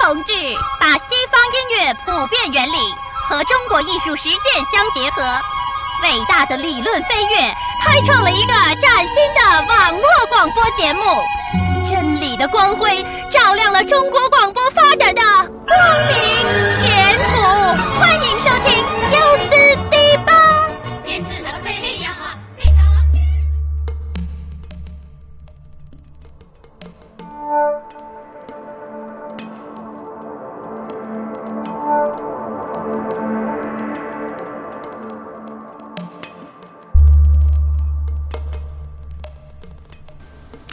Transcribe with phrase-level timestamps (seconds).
[0.00, 0.32] 同志
[0.80, 2.78] 把西方音乐普遍原理
[3.28, 5.22] 和中国艺术实践相结合，
[6.02, 7.52] 伟大的理论飞跃，
[7.84, 11.02] 开创了一个崭新的网络广播节目。
[11.90, 15.20] 真理的光辉照亮了中国广播发展的
[15.66, 15.76] 光
[16.08, 16.16] 明
[16.80, 17.42] 前途。
[17.98, 18.27] 欢迎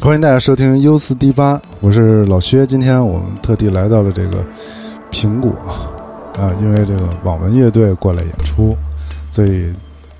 [0.05, 2.63] 欢迎大家收听 U 四 D 八，我是老薛。
[2.63, 4.46] 今天我们特地来到了这个
[5.09, 5.52] 苹果
[6.38, 8.77] 啊，因为这个网文乐队过来演出，
[9.32, 9.73] 所以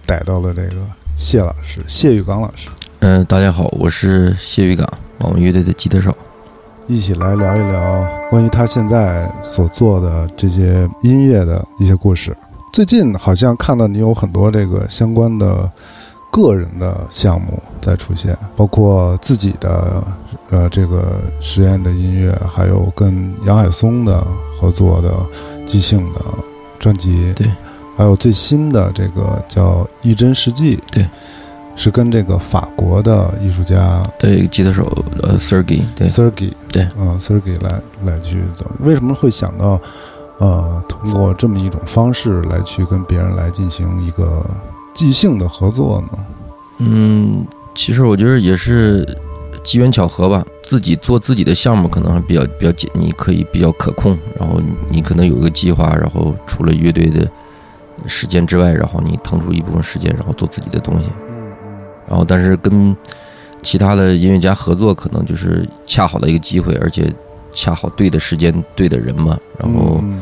[0.04, 0.78] 逮到了这个
[1.16, 2.68] 谢老师，谢玉刚老师，
[3.02, 6.12] 嗯、大家好，我是谢玉刚，网文乐队的吉他手。
[6.88, 12.36] 一起来聊一聊关于他现在所做的这些音乐的一些故事。
[12.74, 15.72] 最近好像看到你有很多这个相关的
[16.36, 20.04] 个人的项目在出现，包括自己的
[20.50, 24.22] 呃这个实验的音乐，还有跟杨海松的
[24.60, 25.14] 合作的
[25.66, 26.20] 即兴的
[26.78, 27.50] 专辑，对，
[27.96, 31.08] 还有最新的这个叫《一真实际》，对，
[31.78, 34.84] 是跟这个法国的艺术家对，吉他手
[35.24, 36.06] 呃 Sergey，对。
[36.06, 36.84] Sergey，对。
[36.84, 39.80] 啊、s e r g e y 来来去走，为什么会想到，
[40.40, 44.46] 呃，通过这么一种方式来去跟别人来进行一个
[44.96, 46.26] 即兴的合作呢？
[46.80, 49.06] 嗯，其实我觉得也是
[49.64, 50.44] 机缘巧合吧。
[50.64, 57.30] 自己做自己的项目可能还比较比较简，你可以比较可控，然后你可能有一个计划，然后除了乐队的
[58.08, 61.06] 时间之外，然后你腾出一部分时间，然后做自己的东西。
[61.30, 61.36] 嗯
[62.08, 62.96] 然后但是跟
[63.62, 67.14] 其他的音乐家合作，可能就是恰好的一个机会，而且
[67.52, 69.38] 恰好对的时间、对的人嘛。
[69.60, 70.00] 然后。
[70.02, 70.22] 嗯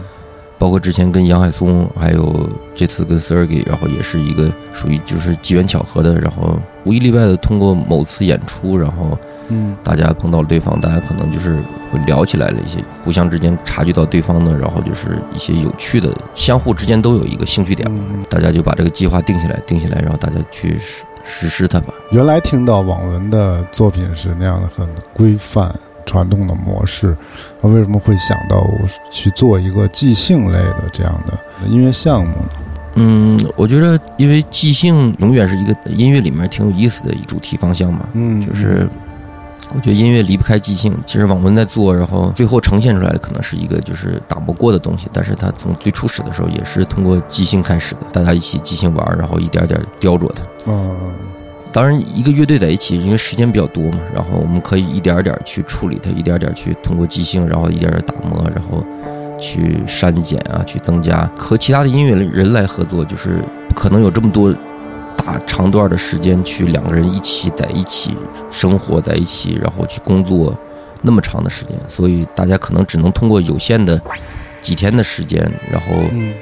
[0.64, 9.18] 包括之前跟杨海松，还有这次跟 Sergey，然后也是一个属于就是机缘巧合的，然后无一例外的通过某次演出，然后
[9.50, 11.57] 嗯大家碰到了对方，大家可能就是
[11.91, 21.94] 会聊起来了一些，互相之间察觉到对方的，然后就是一些有趣的，相互之间都有一个兴趣点，嗯，大家就把这个计划定下来，定下来，然后大家去实实施它吧。
[22.12, 25.75] 原来听到网文的作品是那样的很规范、
[26.06, 27.16] 传统的模式，
[27.62, 32.50] 那为什么会想到我去做一个即兴类的这样的音乐项目呢？
[32.96, 38.88] 嗯，我觉得因为即兴永远是一个音乐里面挺有意思的一主题方向嘛，嗯，就是
[39.74, 40.96] 我觉得音乐离不开即兴。
[41.06, 50.44] 其实网文在做，然后最后呈现出来的可能是一个就是打不过的东西，但是它从最初始的时候也是通过即兴开始的，大家一起即兴玩，然后一点点雕琢它。
[50.68, 50.96] 嗯
[51.73, 58.85] 当然，一个乐队在一起，因为时间比较多嘛，然后我们可以一点点去处理它，一点点去通过即兴，然后一点点打磨，然后
[59.39, 61.29] 去删减啊，去增加。
[61.35, 64.53] 和其他的音乐人来合作，就是不可能有这么多
[65.17, 68.16] 大长段的时间去两个人一起在一起
[68.51, 70.55] 生活在一起，然后去工作
[71.01, 74.00] 那么长的时间，所以大家可能只能通过有限的
[74.61, 75.41] 几天的时间，
[75.72, 76.34] 然后嗯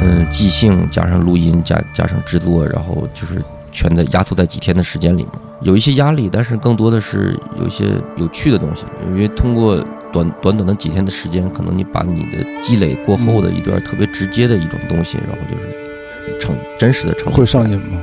[0.00, 5.32] 嗯，即兴加上录音加加上制作，然后就是全在压缩在几天的时间里面，
[5.62, 7.86] 有一些压力，但是更多的是有一些
[8.16, 9.76] 有趣的东西，因为通过
[10.12, 18.00] 短短短的几天的时间，可能你把你的积累过后的一段特别直接的一种东西，然后就是成真实的成会上瘾吗？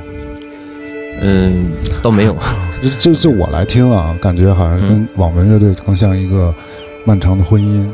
[1.20, 2.36] 嗯，倒没有，
[2.80, 6.54] 就就就我来听啊，感觉好像跟网文乐队更像一个
[7.04, 7.88] 漫长的婚姻，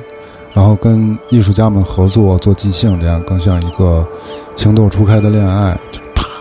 [0.52, 4.06] 然后跟艺术家们合作做即兴，这样更像一个
[4.54, 5.74] 情窦初开的恋爱，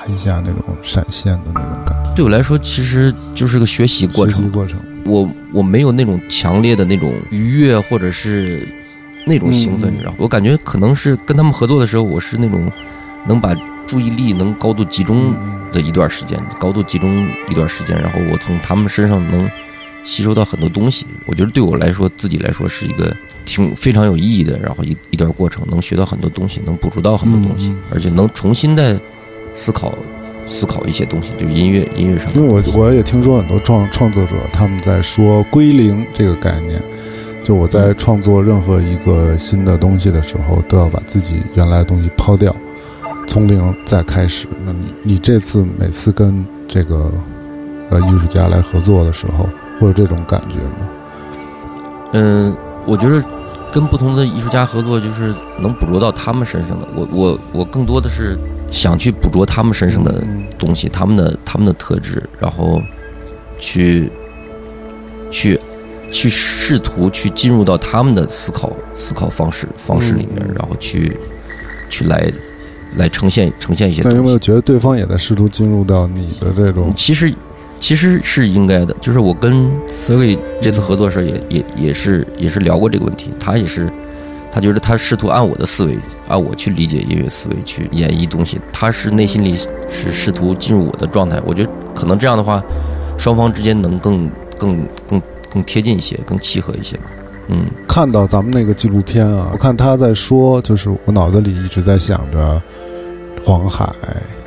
[0.08, 2.14] 一下那种闪现的那种感觉。
[2.16, 4.36] 对我来说其实就是个学习过程。
[4.36, 8.68] 学习过程，我我没有那种强烈的那种愉悦或者是
[9.26, 12.72] 那种兴奋嗯，然后我感觉可能是跟他们合作的时候，我是那种
[13.26, 13.56] 能把
[13.88, 19.50] 注意力能高度集中嗯的一段时间，高度集中一段时间，然后我从他们身上能
[20.04, 21.08] 吸收到很多东西。
[21.26, 29.00] 我觉得对我来说，自己来说是一个挺非常有意义的，然后一一段过程，能学到很多东西，能捕捉到很多东西，而且能重新再
[29.54, 29.94] 思考
[30.46, 36.82] 思考一些东西，就是音乐音乐上因为我我也听说很多创创作者他们在说“归零”这个概念，
[37.44, 42.54] 就我在创作任何一个新的东西的时候，都要把自己原来的东西抛掉，
[43.26, 44.48] 从零再开始。
[44.66, 47.12] 那你你这次每次跟这个
[47.90, 49.48] 呃艺术家来合作的时候，
[49.80, 50.90] 会有这种感觉吗？
[52.14, 53.24] 嗯，我觉得
[53.72, 56.88] 跟不同的艺术家合作，就是能捕捉到他们身上的。
[56.96, 58.38] 我我我更多的是
[58.74, 62.82] 想去捕捉他们身上的嗯东西，他们的他们的特质，然后
[63.60, 64.12] 去
[65.30, 65.60] 去
[66.12, 71.16] 去试图去进入到他们的思考思考方式方式里面，嗯然后去
[71.88, 72.34] 去来
[72.98, 74.40] 来呈现呈现一些那有没有。
[74.40, 76.92] 觉得对方也在试图进入到你的这种？
[76.96, 77.32] 其实
[77.80, 79.72] 其实是应该的，就是我跟
[80.08, 83.88] Siri 这次合作的时候也也也是也是聊过这个问题，他也是。
[84.54, 85.98] 他觉得他试图按我的思维，
[86.28, 89.56] 按我去理解音乐思维去演绎东西，他是内心里
[89.90, 91.42] 是试图进入我的状态。
[91.44, 92.64] 我觉得可能这样的话，
[93.18, 94.30] 双方之间能更
[94.60, 95.20] 更更
[95.52, 97.06] 更贴近一些，更契合一些吧。
[97.48, 102.62] 嗯，看到咱们那个纪录片啊，我看他在说，就是我脑子里一直在想着
[103.44, 103.92] 黄海，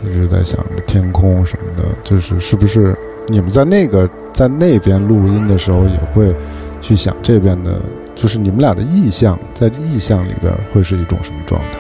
[0.09, 6.32] 一直在想着天空什么的，就是是不是你们在那个在那边录音的时候也会
[6.81, 7.79] 去想这边的，
[8.16, 11.78] 就是你们俩的意向，在意向里边会是一种什么状态？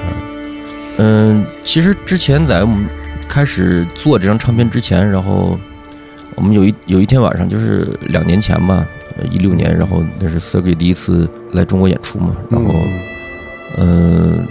[0.98, 2.86] 嗯，其实之前在我们
[3.26, 5.58] 开始做这张唱片之前，然后
[6.34, 8.86] 我们有一有一天晚上，就是两年前吧，
[9.30, 12.70] 一六年，然后那是 Sergey 第一次来中国演出嘛，然后
[13.76, 14.48] 嗯嗯、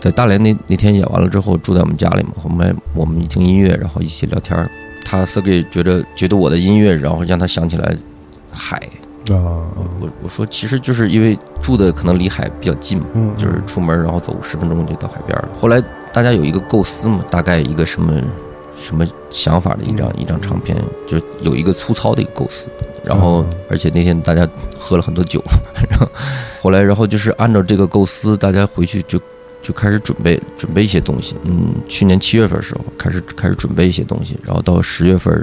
[0.00, 4.70] 在大连那那天演完了之后，住在我们家里嘛，我们我们一听音乐，然后一起聊天儿。
[5.04, 7.96] 他 Sergey 觉得觉得我的音乐，然后让他想起来
[8.50, 8.80] 海。
[9.30, 9.64] 啊，
[10.00, 15.48] 我我说其实就是因为住的可能离海比较近嘛，嗯，就是出门然后走十分钟就到海边了。
[15.58, 15.82] 后来
[16.12, 18.20] 大家有一个构思嘛，大概一个什么
[18.78, 20.76] 什么想法的一张、嗯一张唱片，
[21.06, 22.68] 就有一个粗糙的一个构思。
[23.04, 24.48] 然后嗯而且那天大家
[24.78, 25.42] 喝了很多酒，
[25.90, 26.08] 然后
[26.60, 29.20] 后来然后就是按照这个构思，大家回去就
[29.62, 31.34] 就开始准备准备一些东西。
[31.44, 35.34] 嗯，去年七月份的时候开始开始准备一些东西，然后到十月份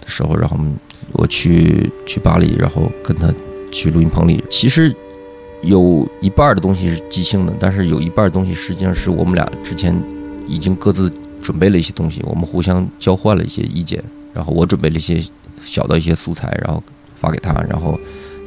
[0.00, 0.74] 的时候，然后我们
[1.12, 3.32] 我去去巴黎，然后跟他
[3.70, 4.42] 去录音棚里。
[4.48, 4.94] 其实
[5.62, 9.94] 有一半的东西是即兴的，但是有一半东西实际上是我们俩之前
[10.46, 11.10] 已经各自
[11.42, 14.02] 准备了一些东西，我们互相交换了一些意见，
[14.32, 15.22] 然后我准备了一些
[15.64, 16.82] 小的一些素材，然后
[17.14, 17.98] 发给他，然后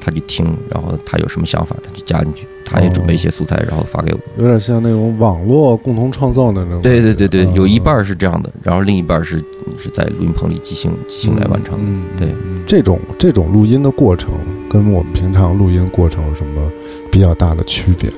[0.04, 2.46] 他去听，然后他有什么想法，他就加进去。
[2.66, 4.20] 他也准备一些素材，然后发给我。
[4.42, 6.82] 有点像那种网络共同创造的那种。
[6.82, 9.38] 对对对对，嗯有一半儿是这样的，然后另一半儿是
[9.78, 11.84] 是在录音棚里即兴即兴来完成的。
[11.86, 14.32] 嗯，对嗯这种这种录音的过程
[14.70, 16.72] 跟我们平常录音过程有什么
[17.12, 18.16] 比较大的区别呢？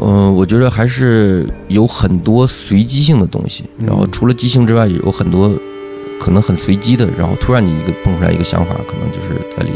[0.00, 5.52] 嗯，我觉得还是有很多随机性的东西，嗯然后除了即兴之外，有很多
[6.18, 9.70] 可能很随机的，然后突然你一个蹦出来一个想法，可能就是在里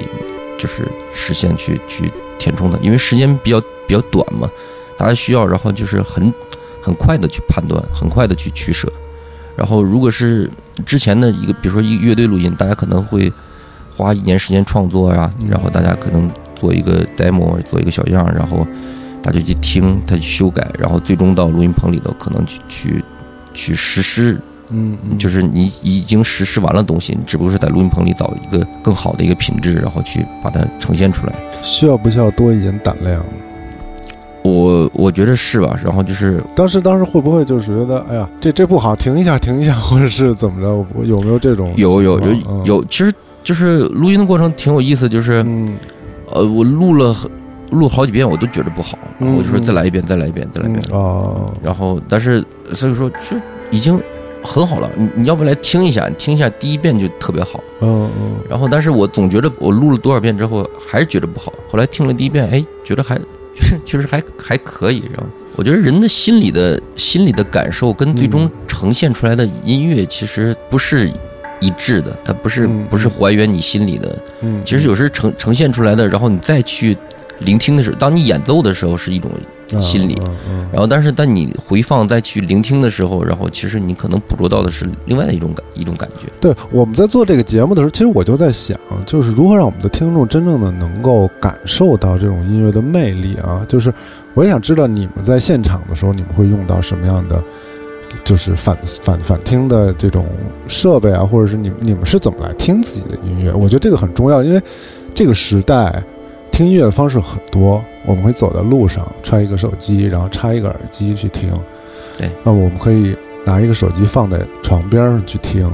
[0.59, 4.51] 就是实现去去填充的，因为时间比较比较短嘛，
[4.99, 6.35] 大家需要，然后就是很
[6.83, 8.93] 很快的去判断，很快的去取舍。
[9.57, 10.51] 然后如果是
[10.85, 13.33] 之前的一个，比如说一个乐队录音，大家可能会
[13.97, 18.67] 花一年时间创作呀、嗯然后大家可能做一个 demo，做一个小样，然后
[19.23, 23.05] 大家去听，他去修改，然后最终到录音棚里头可能去去
[23.53, 24.41] 去实施，
[24.71, 31.33] 嗯，嗯就是你已经实施完了东西，你只不过是在录音棚里找一个更好的一个品质，然后去把它呈现出来。
[31.63, 33.25] 需要不需要多一点胆量？
[34.43, 35.79] 我我觉得是吧？
[35.85, 40.87] 然后就是当时当时会不会就是觉得，哎呀，这这不好，停一下，停一下，或者是怎么着？
[40.95, 43.13] 我有没有这种有有有，有，其实
[43.43, 45.77] 就是录音的过程挺有意思，就是嗯
[46.33, 47.31] 呃，我录了很
[47.71, 50.83] 录好几遍，我都觉得不好，然后我就说嗯再来一遍，再来一遍，再来一遍。
[50.93, 52.43] 哦，然后但是
[52.73, 53.37] 所以说就
[53.71, 54.01] 已经
[54.43, 57.63] 很好了，你你要不来听一下，你听一下第一遍就特别好。
[57.81, 63.17] 嗯嗯然后但是我总觉得我录了多少遍之后还是觉得不好，后来听了第一遍，哎，觉得还
[63.55, 65.03] 确实确实还还可以。
[65.13, 65.27] 然后
[65.57, 71.11] 我觉得人的心里的心理的感受跟最终嗯呈现出来的音乐其实不是
[71.61, 74.19] 一致的，它不是嗯不是还原你心里的。
[74.43, 76.97] 嗯，其实有时呈呈现出来的，然后你再去
[77.41, 79.41] 聆听的时候，当你演奏的时候是一种嗯
[79.81, 80.17] 心理
[80.73, 86.31] 然后，但是当你回放再去聆听的时候，然后其实你可能捕捉到的是另外的一种感一种感觉。
[86.41, 93.65] 对，我们在做这个节目的时候，其实我就在想，就是如何让我们的听众真正的能够感受到这种音乐的魅力啊。
[93.69, 93.93] 就是
[94.35, 97.43] 我也想知道你们在现场的时候，你们会用到什么样的，
[98.25, 100.27] 就是反反反听的这种
[100.67, 103.53] 设备啊，或者是你你们是怎么来听自己的音乐？
[103.53, 104.61] 我觉得这个很重要，因为
[105.15, 106.03] 这个时代
[106.51, 111.51] 听音乐的方式很多，我们会走在路上揣一个手机，然后插一个耳机去听。
[112.17, 113.15] 对，那我们可以
[113.45, 115.71] 拿一个手机放在床边上去听，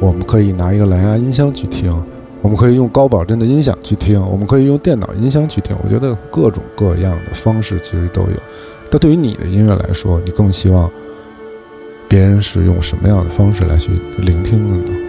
[0.00, 1.92] 我们可以拿一个蓝牙音箱去听，
[2.40, 5.76] 我们可以用高保真的音响去听，我们可以用电脑音箱去听。
[5.82, 8.36] 我觉得各种各样的方式其实都有。
[8.88, 10.88] 但对于你的音乐来说，你更希望
[12.06, 15.05] 别人是用什么样的方式来去聆听的呢？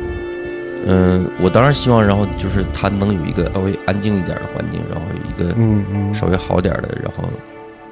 [0.88, 7.24] 嗯，我当然希望，然后就是他能有一个稍微安静一点的环境，然后有一个嗯嗯，稍微好点的，然后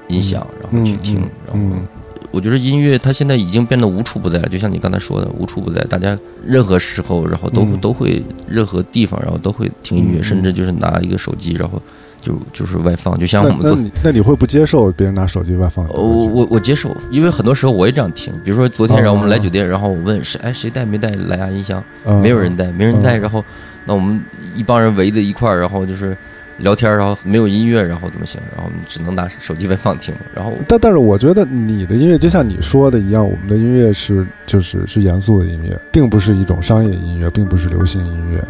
[0.08, 1.86] 音响，然后去听，然后嗯
[2.32, 7.78] 我觉得音乐它现在已经变得无处不在了，就像你刚才说的，无处不在，大家任何时候，然后都、嗯。
[7.80, 10.24] 都会任何地方，然后都会听音乐，嗯。
[10.24, 11.82] 甚至就是拿一个手机，然后
[12.26, 13.76] 就就是外放，就像我们做。
[13.76, 15.86] 你那你会不接受别人拿手机外放？
[15.90, 18.34] 我我我接受，因为很多时候我也这样听。
[18.44, 21.84] 比如说昨天，哦然后我们来酒店，然后我问谁，哎，谁带没带蓝牙音箱？
[22.06, 23.20] 嗯没有人带，没人带。
[23.20, 23.46] 嗯然后，
[23.86, 24.20] 那我们
[24.56, 26.18] 一帮人围在一块儿，然后就是
[26.58, 28.42] 聊天，然后没有音乐，然后怎么行？
[28.56, 30.16] 然后我们只能拿手机外放听。
[30.34, 38.44] 然后，但但是我觉得你的音乐就像你说的一样，我们的音乐是就是是严肃的音乐，并不是一种商业音乐，并不是流行音乐，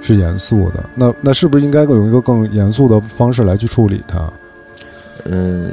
[0.00, 0.84] 是严肃的。
[0.94, 4.30] 那那是不是应该用一个更严肃的方式来去处理它？
[5.24, 5.72] 嗯，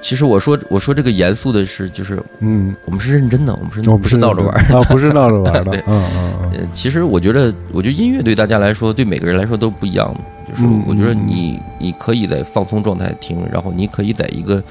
[0.00, 4.74] 其实我说我说这个严肃的是，就是嗯，我们是认真的，我们是我不是闹着玩儿。
[4.74, 5.80] 啊，不是闹着玩儿的 对。
[5.86, 10.20] 嗯嗯嗯呃，其实我觉得，我觉得音乐对大家来说，对每个人来说都不一样的。
[10.50, 14.62] 就是嗯我觉得你你可以在放松状态听，然后你可以在一个，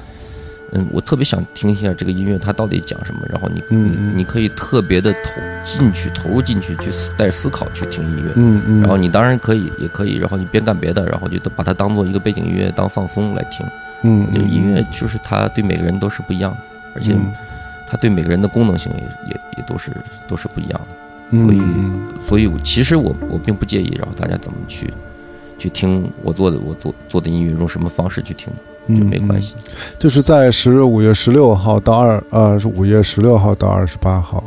[0.71, 8.31] 嗯，我特别想听一下这个音乐它到底讲什么，然后你你你可以特别的投进去，投入进去，去思带着思考去听音乐。
[8.35, 13.65] 嗯嗯，然后你当然可以，也可以，然后你边干别的，然后就把它当做一个背景音乐，当放松来听。
[14.03, 16.57] 嗯就音乐就是它对每个人都是不一样的，
[16.95, 17.33] 而且嗯
[17.85, 19.91] 它对每个人的功能性也也也都是
[20.27, 20.95] 都是不一样的。
[21.31, 24.93] 嗯所以嗯所以其实我我并不介意，然后大家怎么去
[25.57, 28.61] 去听我做的我做做的音乐，用什么方式去听的
[28.97, 29.53] 就没关系。
[29.57, 29.63] 嗯
[29.97, 34.43] 就是在十五月十六号到二呃是五月十六号到二十八号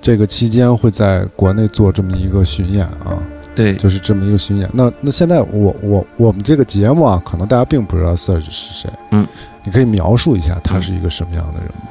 [0.00, 3.18] 这个期间会在国内做这么一个巡演啊，
[3.54, 4.70] 对，就是这么一个巡演。
[4.72, 9.26] 那那现在我我我们这个节目啊，可能大家并不知道 Serge 是谁，嗯，
[9.64, 11.88] 你可以描述一下他是一个什么样的人吗？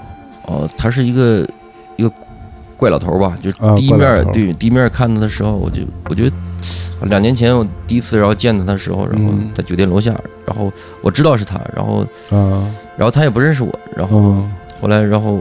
[0.48, 1.48] 哦，他是一个
[1.98, 2.10] 一个
[2.78, 4.34] 怪老头儿吧，就第一怪老头儿。
[4.34, 6.36] 面对第一面看他的时候，我就我觉得
[7.08, 9.50] 两年前我第一次然后见他的时候，然后嗯。
[9.56, 10.14] 在酒店楼下，
[10.46, 12.64] 然后我知道是他，然后啊。
[12.98, 14.52] 然后他也不认识我，然后嗯。
[14.82, 15.40] 后来然后。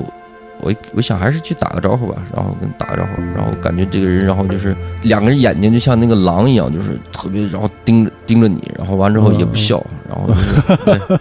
[0.60, 11.18] 我我想还是去打个招呼吧，然后跟打个招呼，然后感觉这个人，然后就是两个人眼睛就像那个狼一样，就是特别，然后盯着盯着你，然后完之后也不笑，然后就是对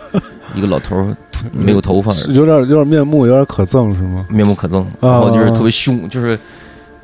[0.54, 1.16] 一个老头儿，
[1.52, 4.26] 没有头发，是有点有点面目有点可憎是吗？
[4.30, 6.38] 面目可憎，啊然后就是特别凶，就是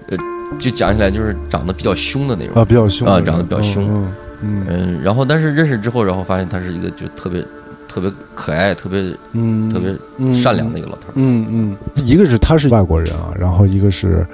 [0.09, 0.17] 呃，
[0.59, 7.43] 就讲起来就是长得比较凶的那种，啊，比较凶啊长得比较凶嗯嗯嗯，然后但是认识之后，然后发现他是一个就特别
[7.87, 11.13] 特别可爱、特别嗯，特别嗯善良的一个老头儿。
[11.15, 14.25] 嗯嗯，一个是他是外国人啊，然后一个是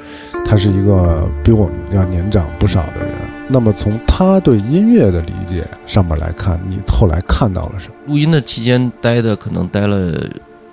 [0.46, 3.10] 他是一个比我们要年长不少的人。
[3.48, 7.94] 那么从他对音乐的理解上面来看，你后来看到了什么？
[8.08, 10.14] 录音的期间待的可能待了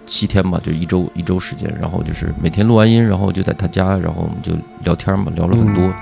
[0.06, 4.52] 七天吧，就一周一周时间，然后就是每天录完音，然后就在他家，然后我们就
[4.84, 5.92] 聊天嘛，聊了很多。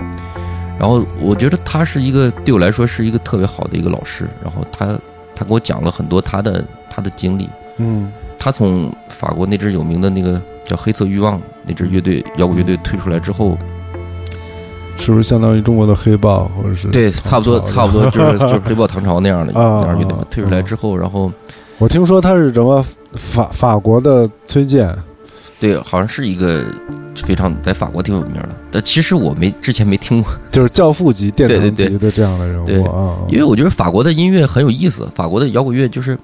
[0.78, 4.98] 然后我觉得他是一个对我来说是一个特别好的一个老师，然后他
[5.34, 7.48] 他给我讲了很多他的他的经历。
[7.78, 13.58] 嗯他从法国那支有名的那个叫黑色欲望那支乐队摇滚乐队退出来之后，
[15.00, 20.26] 是不是相当于中国的黑豹，或者是对，差不多 差不多就是就是黑豹唐朝那样的啊 那样乐队嘛啊。
[20.30, 21.32] 退出来之后，然后
[21.78, 24.94] 我听说他是什么法法国的崔健，
[25.58, 26.64] 对，好像是一个
[27.16, 33.16] 非常在法国挺有名的，但其实我没之前没听过， 就是教父级、殿堂级的这样的人对物啊。
[33.28, 36.16] 因为我觉得法国的音乐很有意思，法国的摇滚乐就是。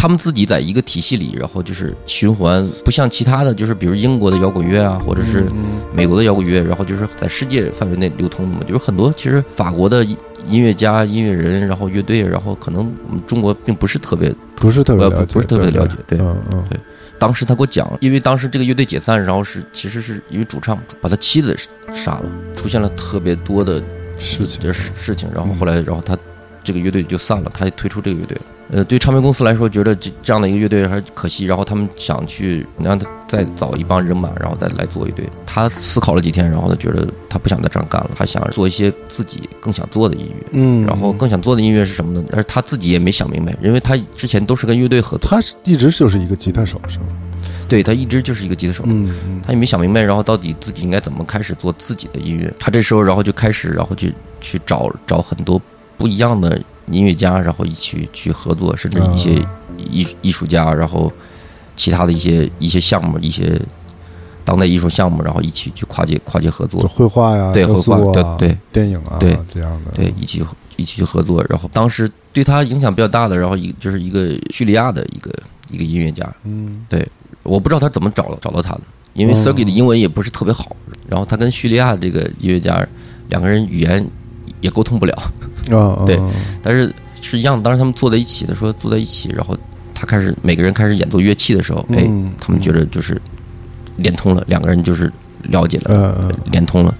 [0.00, 10.16] 他们自己在一个体系里，然后就是循环，不像其他的就是比如英国的摇滚乐啊，或者是嗯美国的摇滚乐，然后就是在世界范围内流通的嘛，就是很多其实法国的音
[10.46, 14.34] 音乐家、音乐人，然后乐队，然后可能我们中国并不是特别。
[14.56, 16.64] 不是特别呃了解，不不是特别了解对嗯嗯
[17.18, 21.54] 当时他给我讲，因为当时这个乐队解散，然后是其实是因为主唱把他妻子
[21.92, 22.24] 杀了，
[22.56, 23.82] 出现了特别多的
[24.18, 26.16] 事情这事事情，然后后来然后他
[26.64, 28.42] 这个乐队就散了，他也退出这个乐队了。
[28.72, 35.28] 呃，对唱片公司来说，觉得这这样的一个乐队还是可惜，然后他们想去让他再找一帮人马，然后再来做一队。
[35.44, 40.46] 他思考了几天，然后他觉得他不想再这样干了，他想做一些自己更想做的音乐。
[40.52, 42.24] 嗯，然后更想做的音乐是什么呢？
[42.32, 47.06] 而他自己也没想明白，因为他之前都是跟乐队合作，他是一直就是一个吉他手是吗？
[47.68, 48.84] 对他一直就是一个吉他手。
[48.86, 52.52] 嗯嗯他也没想明白，然后到底自己应该怎么开始做自己的音乐。
[52.56, 55.60] 他这时候，然后就开始，然后去去找找很多
[55.96, 56.60] 不一样的
[56.90, 61.12] 音乐家，然后一起去合作，甚至一些啊艺艺术家，然后
[61.76, 63.60] 其他的一些一些项目，一些
[64.44, 66.82] 当代艺术项目，然后一起去跨界跨界合作。
[66.82, 68.58] 就，绘画呀、对绘画对对。
[68.72, 69.38] 电影啊，对。
[69.48, 70.44] 这样的，对，一起
[70.76, 71.44] 一起去合作。
[71.48, 75.32] 然后当时对他影响比较大的，然后一就是一个叙利亚的一个
[75.70, 76.74] 一个音乐家，嗯。
[76.88, 77.06] 对
[77.42, 78.82] 我不知道他怎么找找到他的，
[79.14, 80.76] 因为哦 Sergey 的英文也不是特别好，
[81.08, 82.86] 然后他跟叙利亚这个音乐家
[83.28, 84.06] 两个人语言
[84.60, 85.32] 也沟通不了，
[85.78, 86.30] 啊，对啊。
[86.62, 89.56] 但是是一样，当时他们坐在一起的，说坐在一起，然后
[89.94, 93.20] 他开始每个人开始演奏乐器的时候，哎，嗯他们觉得就是
[93.96, 95.12] 连通了，两个人就是
[95.44, 96.94] 了解了，连通了。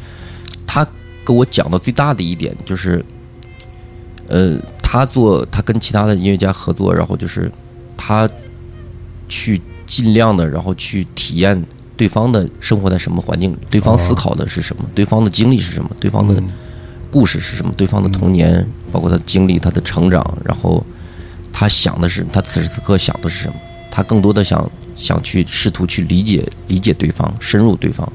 [0.66, 0.86] 他
[1.24, 3.04] 跟我讲的最大的一点就是，
[4.28, 7.50] 呃，他做他跟其他的音乐家合作，然后就是
[7.96, 8.28] 他
[9.28, 11.60] 去尽量的，然后去体验
[11.96, 16.40] 对方的生活在什么环境里，对方思考的是什么，对方的经历是什么，对方的
[17.10, 20.84] 故事是什么，对方的童年，包括他的经历、他的成长，然后
[21.52, 23.54] 他想的是他此时此刻想的是什么，
[23.90, 28.10] 他更多的想想去试图去理解理解对方，深入对方，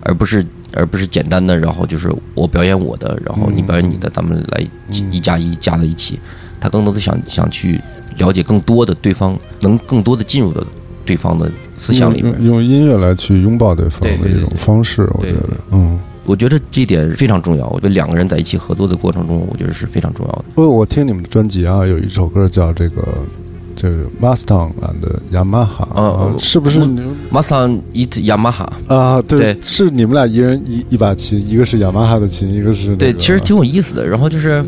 [0.00, 6.18] 而不是而不是简单的，然后就是我表演我的，然后你表演你的，咱们来一加一加在一起。
[6.60, 7.80] 他更多的想想去
[8.16, 10.60] 了解更多的对方，能更多的进入到
[11.04, 12.54] 对方的思想里面用。
[12.54, 16.00] 用音乐来去拥抱对方的一种方式，我对觉得，嗯。
[16.28, 17.66] 我觉得这一点非常重要。
[17.68, 20.44] 我觉得两个人在一起合作的过程中，我觉得是非常重要的。
[20.58, 23.02] 因为我听你们的专辑啊，有一首歌叫这个，
[23.74, 29.22] 就是 Mustang and Yamaha，嗯是不是你马桑伊雅马哈，啊？
[29.22, 34.06] 对，对是你们俩一人一一把琴，一个是雅马哈的琴，一个是、那对，其实挺有意思的。
[34.06, 34.62] 然后就是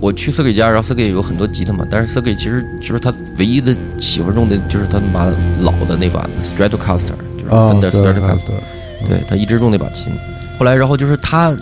[0.00, 2.20] 我去 s e r g e 家，然后 s e r g e 有很多吉他嘛，但是 s e
[2.20, 5.26] r g e 其实就是他唯一的喜欢用的就是他把
[5.60, 8.58] 老的那把 Stratocaster，就是啊 Fender Stratocaster，
[9.08, 10.12] 对他一直用那把琴。
[10.58, 11.56] 后来，然后就是他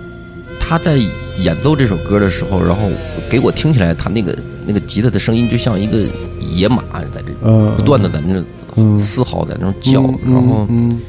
[0.61, 0.97] 他在
[1.39, 2.89] 演奏这首歌的时候，然后
[3.29, 6.05] 给我听起来，他那个那个吉他的声音就像一个
[6.41, 6.83] 野马
[7.13, 8.45] 在这嗯，不断的在那
[8.77, 11.01] 嗯嘶嚎，在那种叫，嗯然后嗯。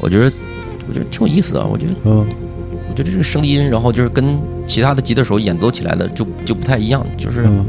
[0.00, 0.32] 我觉得
[0.88, 1.64] 我觉得挺有意思的。
[1.64, 2.26] 我觉得嗯。
[2.90, 7.64] 我觉得这个声音，然后就是跟其他的吉他手演奏起来的就就不太一样，就是嗯。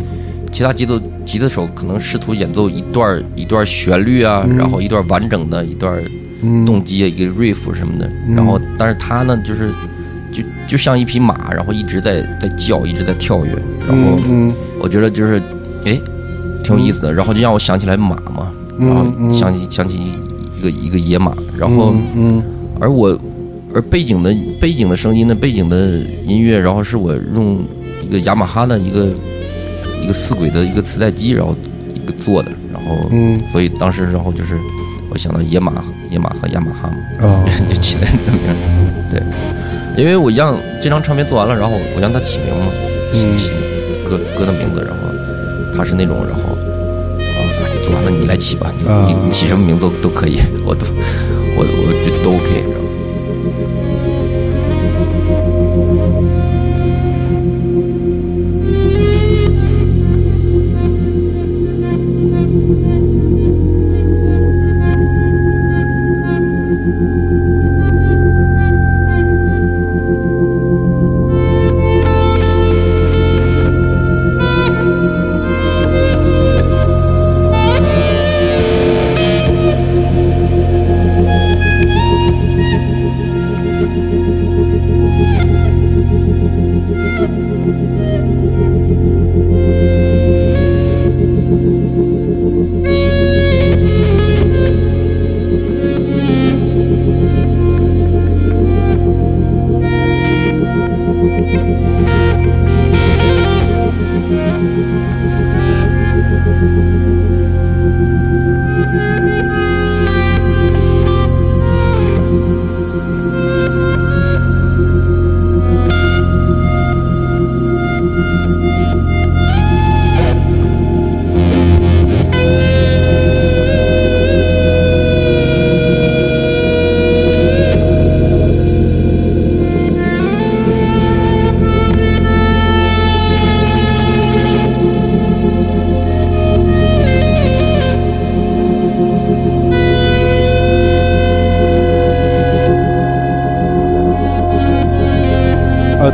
[0.51, 4.57] 其他吉他吉他手可能试图演奏一段一段旋律啊，嗯。
[4.57, 6.11] 然后一段完整的一段嗯，
[6.65, 9.71] 动机啊，一个 riff 什么的，嗯然后但是他呢，就是
[10.31, 13.51] 就就像一匹马，然后一直在在叫，一直在跳跃，
[13.87, 14.17] 然后
[14.79, 15.41] 我觉得就是
[15.85, 15.99] 哎
[16.63, 19.33] 挺有意思的，然后就让我想起来马嘛，嗯然后嗯。
[19.33, 19.99] 想起想起
[20.57, 21.93] 一个一个野马，然后
[22.79, 23.17] 而我
[23.73, 27.63] 而背景的背景的声音呢，背景的音乐，然后是我用
[28.01, 29.07] 一个雅马哈的一个
[30.01, 31.55] 一个四轨的一个磁带机，然后
[31.93, 33.39] 一个做的，然后嗯。
[33.51, 34.57] 所以当时然后就是
[35.09, 37.27] 我想到野马野马和雅马哈嘛。
[37.27, 38.47] 啊 就起的那个名
[39.09, 39.17] 字。
[39.17, 39.23] 对，
[39.97, 42.71] 因为我让这张唱片做完了，然后我让他起名嘛，
[43.11, 43.49] 起嗯起
[44.07, 45.01] 歌歌的名字，然后
[45.75, 50.85] 他是那种，然后啊，反正做完了你来起吧，你啊你你起什么名字都都可以，我都
[51.57, 52.63] 我我觉得都 OK，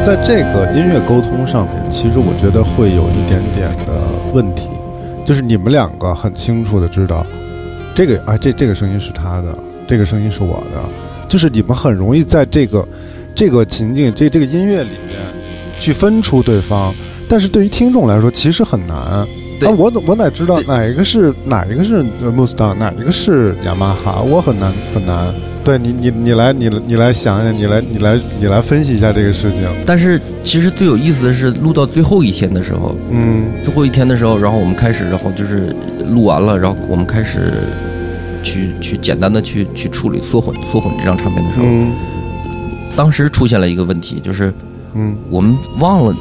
[0.09, 3.93] 在这个音乐沟通上面，其实我觉得会有一点点的
[4.33, 4.67] 问题，
[5.23, 7.23] 就是你们两个很清楚的知道，
[7.93, 9.55] 这个啊，这这个声音是他的，
[9.87, 10.81] 这个声音是我的，
[11.27, 12.83] 就是你们很容易在这个
[13.35, 15.19] 这个情境、这这个音乐里面
[15.77, 16.91] 去分出对方，
[17.27, 19.27] 但是对于听众来说，其实很难。
[19.77, 24.23] 我我哪知道哪一个是哪一个是呃 Mustang，哪一个是雅马哈？
[24.23, 25.31] 我很难很难。
[25.69, 29.61] 对你你你来你你来想想，你来你来你来分析一下这个事情。
[29.85, 35.75] 但是其实最有意思的是，录到最后一天的时候，嗯最后一天的时候，然后我们开始，然后就是
[36.07, 37.53] 录完了，然后我们开始
[38.41, 41.91] 去去简单的去去处理缩混缩混这张唱片的时候，嗯
[42.95, 44.51] 当时出现了一个问题，就是
[44.95, 46.15] 嗯我们忘了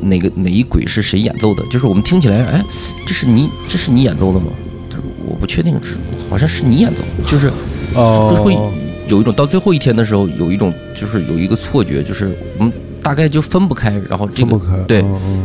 [0.00, 2.64] 哪个哪一轨是谁演奏的，就是我们听起来，哎，
[3.04, 4.46] 这是你这是你演奏的吗？
[4.88, 5.96] 他说我不确定是
[6.30, 7.50] 好像是你演奏，就是
[8.34, 8.56] 会
[9.08, 14.98] 有一种到最后一天的时候，有一种就是有一个错觉，就是我们大概就分不开，然后这个对，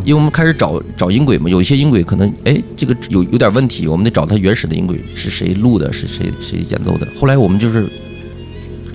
[0.04, 7.08] 因为我们开始找找音轨嘛，有一些音轨可能哎这个有有点问题，我们得找它原始的音轨是谁录的，是谁谁演奏的。
[7.20, 7.88] 后来我们就是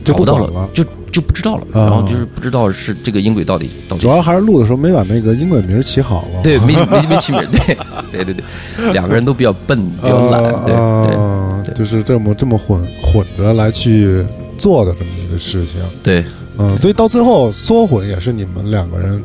[0.05, 0.69] 就找不到了。
[0.73, 6.43] 就就不知道了，啊然后就是不知道是这个音轨到底到底主要还是录的时候没把那个音轨名起好了。
[6.43, 7.75] 对没没没起名，对
[8.13, 14.25] 对对对，两个人都比较笨，比较懒，对对啊对就是这么这么混混着来去
[14.57, 15.81] 做的这么一个事情。
[16.03, 16.25] 对。
[16.59, 19.23] 嗯，所以到最后缩混也是你们两个人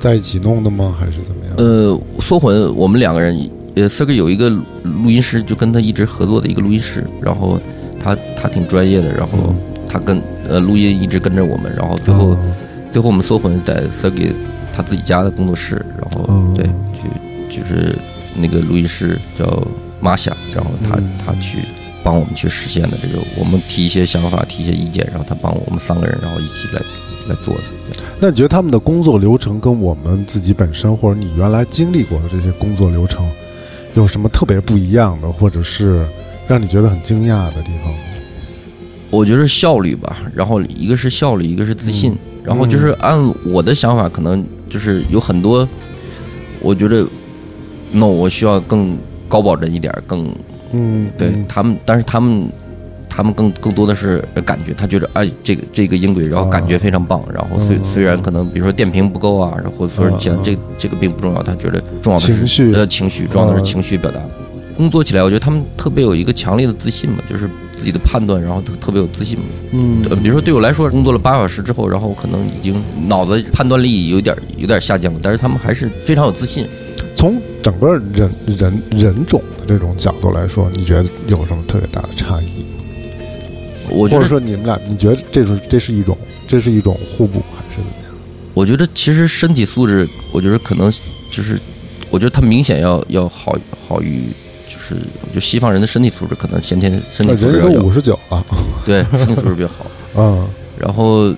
[0.00, 0.92] 在一起弄的吗？
[0.98, 1.54] 还是怎么样？
[1.58, 4.50] 呃，缩混我们两个人，呃 c i r 有一个
[4.82, 7.60] 录音师，就跟他一直合作的一个录音师，然后
[8.00, 12.52] 他他挺专业的，然后嗯他跟呃录音一直跟着我们，然后最后、嗯
[12.90, 14.34] 最后我们缩混在 c i r
[14.72, 17.96] 他自己家的工作室，然后、嗯对，去就是
[18.36, 19.44] 那个录音师叫
[20.04, 21.60] 玛夏，然后他、嗯他去
[22.02, 26.82] 帮我们去实现的这个，我们提一些想法，提一些意见，然后他帮我们三个人，然后一起来
[27.26, 27.62] 来做的。
[28.20, 33.26] 那你觉得他们的工作流程跟我们自己本身或者你原来经历过的这些工作流程
[33.94, 36.06] 有什么特别不一样的，或者是
[36.46, 37.90] 让你觉得很惊讶的地方？
[39.10, 45.66] 我觉得效率吧，然后一个是效率，一个是自信，嗯然后就是按我的想法，可能就是有很多，
[46.60, 47.06] 我觉得
[47.92, 50.34] ，no，我需要更高保真一点，更
[50.72, 52.48] 嗯，对嗯他们，但是他们。
[53.16, 64.20] 他们更更多的是感觉，他觉得哎，这个这个音轨，然后感觉非常棒，然后虽嗯虽然可能比如说电瓶不够啊，然后或者说讲这这个并不重要，他觉得重要的是情绪呃情绪，重要的是嗯情绪表达。
[64.76, 69.44] 工作起来，我觉得他们特别有一个强烈的自信嘛，就是自己的判断，然后特特别有自信嘛。
[69.70, 76.66] 嗯呃，比如说对我来说，工作了八小时之后，然后可能已经脑子判断力有点有点下降，但是他们还是非常有自信。
[77.24, 82.66] 从整个人人人种的这种角度来说，你觉得有什么特别大的差异？
[83.88, 88.12] 或者我觉得，说你们俩，你觉得这是这是一种这是一种互补还是怎么样？
[88.52, 90.92] 我觉得其实身体素质，我觉得可能
[91.30, 91.58] 就是，
[92.10, 93.56] 我觉得他明显要要好
[93.88, 94.24] 好于，
[94.68, 94.94] 就是
[95.32, 98.44] 就西方人的身体素质可能先天身体素质都五十九了，
[98.84, 99.86] 对身体素质比较好。
[100.14, 100.46] 嗯，
[100.78, 101.34] 然后，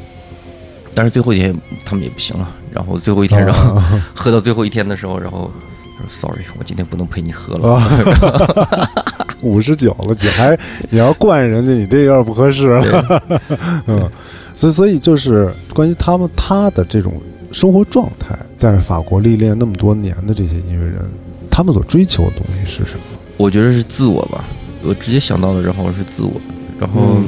[0.92, 5.75] 但是最后一天他们也不行了，然后最后一天，然后啊喝到最后一天的时候，然后他
[6.08, 7.74] 说 sorry，我今天不能陪你喝了。
[7.74, 8.90] 啊，
[9.42, 10.58] 五十九了，你还
[10.90, 12.80] 你要惯人家，你这有点不合适。
[12.80, 13.38] 对
[13.86, 14.10] 嗯，
[14.54, 17.20] 所以所以就是关于他们他的这种
[17.52, 21.00] 生活状态，在法国历练那么多年的这些音乐人，
[21.50, 23.00] 他们所追求的东西是什么？
[23.36, 24.44] 我觉得是自我吧，
[24.82, 26.32] 我直接想到的，然后是自我，
[26.78, 27.26] 然后嗯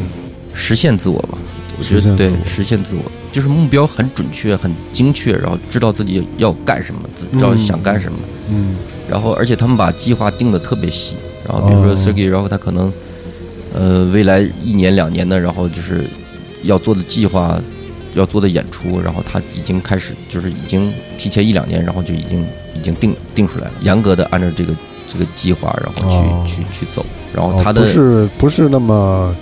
[0.54, 1.38] 实现自我吧。
[1.78, 7.00] 我觉得对实现自我，就是目标很准确、很精确，然后知道自己要干什么，
[7.32, 8.18] 知道嗯想干什么，
[8.50, 8.76] 嗯。
[9.08, 11.96] 然后而且他们把计划定的特别细，然后比如说哦。
[11.96, 12.92] Sergey，然后他可能
[13.74, 16.04] 呃未来一年两年的，然后就是
[16.62, 17.60] 要做的计划。
[18.14, 24.74] 要做的演出，然后他已经开始，就是已经提前一两年，然后就已经已经定定出来了，严格的按照这个
[25.06, 26.44] 这个计划，然后去、哦。
[26.44, 29.36] 去去走，然后哦他的不是不是那么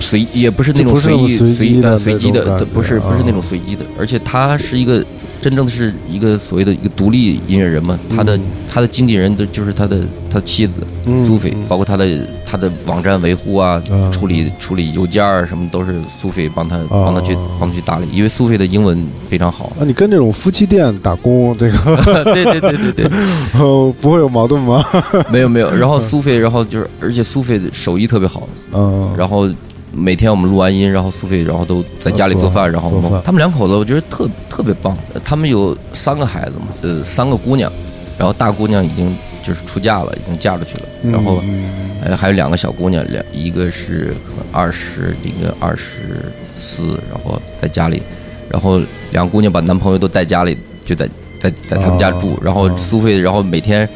[0.00, 3.24] 随也不是那种随意随机的呃随机的，不是不是啊。
[3.26, 5.04] 那种随机的，而且他是一个
[5.40, 8.42] 真正的是一个所谓的一个独立音乐人嘛，他的嗯。
[8.74, 19.72] 他的经纪人的就是他的他的妻子嗯苏菲嗯，包括他的他的网站维护啊啊，处理处理邮件啊什么都是苏菲帮他帮他去啊帮他去打理，因为苏菲的英文非常好。
[19.78, 21.78] 那，你跟这种夫妻店打工，这个
[22.34, 23.10] 对对对对对，
[23.60, 24.84] 呃不会有矛盾吗？
[25.30, 29.48] 没有没有，然后苏菲，然后就是而且苏菲的手艺特别好，嗯，然后
[29.96, 32.90] 每天我们录完音，然后苏菲，然后都在家里做饭，然后
[33.24, 34.96] 他们两口子我觉得特特别棒。
[35.12, 37.72] 呃他们有三个孩子嘛，呃，三个姑娘，
[38.18, 41.64] 然后大姑娘已经就是出嫁了，已经嫁出去了，然后嗯
[42.02, 48.02] 还还有两个小姑娘，两一个是可能二十，一个二十四，然后在家里，
[48.50, 48.80] 然后
[49.12, 53.88] 两个姑娘把男朋友都带家里，就在在在他们家住哦，然后哦苏菲，然后每天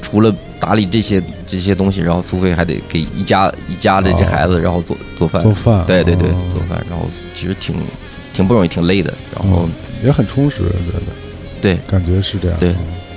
[0.00, 6.34] 除了打理这些这些东西，然后苏菲还得给一家一家的这孩子，然后做做饭，哦做饭，对对对，哦。
[6.52, 7.74] 做饭，然后其实挺
[8.32, 9.70] 挺不容易，挺累的，然后嗯
[10.04, 11.02] 也很充实，我觉得
[11.60, 12.56] 对，感觉是这样。
[12.60, 12.72] 对。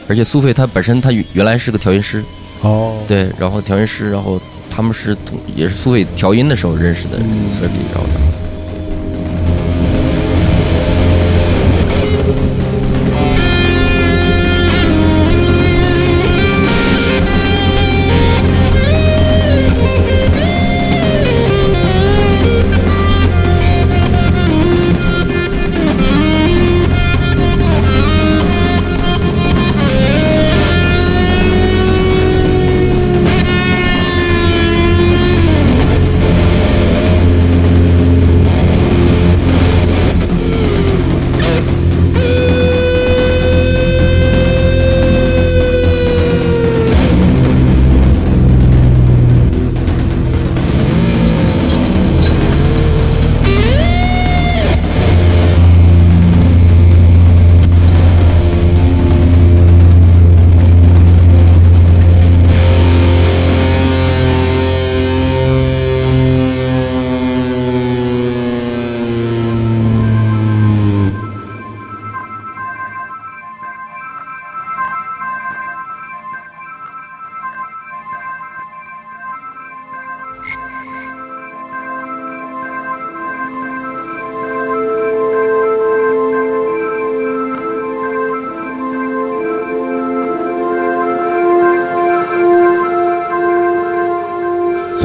[0.08, 2.24] 而且苏菲她本身她原来是个调音师，
[2.62, 7.52] 哦，对，然后调音师，然后他们是同也是苏菲调音的时候认识的嗯。
[7.52, 8.45] Sergey，然后他。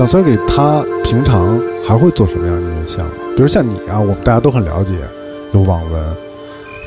[0.00, 3.12] 像 Sergey 他平常还会做什么样的音乐项目？
[3.36, 4.94] 比如像你啊，我们大家都很了解，
[5.52, 6.02] 有网文，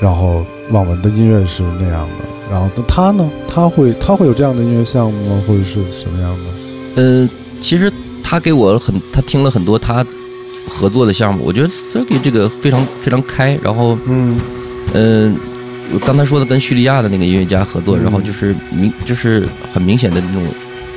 [0.01, 3.29] 然后网文的音乐是那样的，然后那他呢？
[3.47, 5.43] 他会他会有这样的音乐项目吗？
[5.47, 6.35] 或者是什么样
[6.95, 7.01] 的？
[7.03, 7.29] 呃，
[7.61, 7.91] 其实
[8.23, 10.03] 他给我很，他听了很多他
[10.67, 14.39] 合作的项目，我觉得 Sergey 这个非常非常开，然后嗯
[14.93, 15.37] 嗯，
[15.93, 20.41] 我刚才说的跟叙利亚的那个音乐家合作，嗯然后就是明就是很明显的那种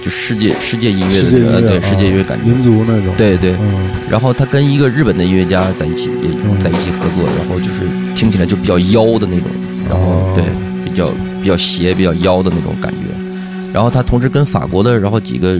[0.06, 2.44] 就世界世界音乐的呃对啊世界音乐感觉。
[2.44, 3.56] 民，族那种，，对对。
[3.60, 3.90] 嗯。
[4.08, 6.56] 然后他跟一个日本的音乐家在一起也嗯。
[6.60, 7.80] 在一起合作，然后就是
[8.14, 9.50] 听起来就比较妖的那种，
[9.88, 10.44] 然后哦对
[10.84, 11.08] 比较
[11.42, 12.98] 比较邪、比较妖的那种感觉。
[13.72, 15.58] 然后他同时跟法国的，然后几个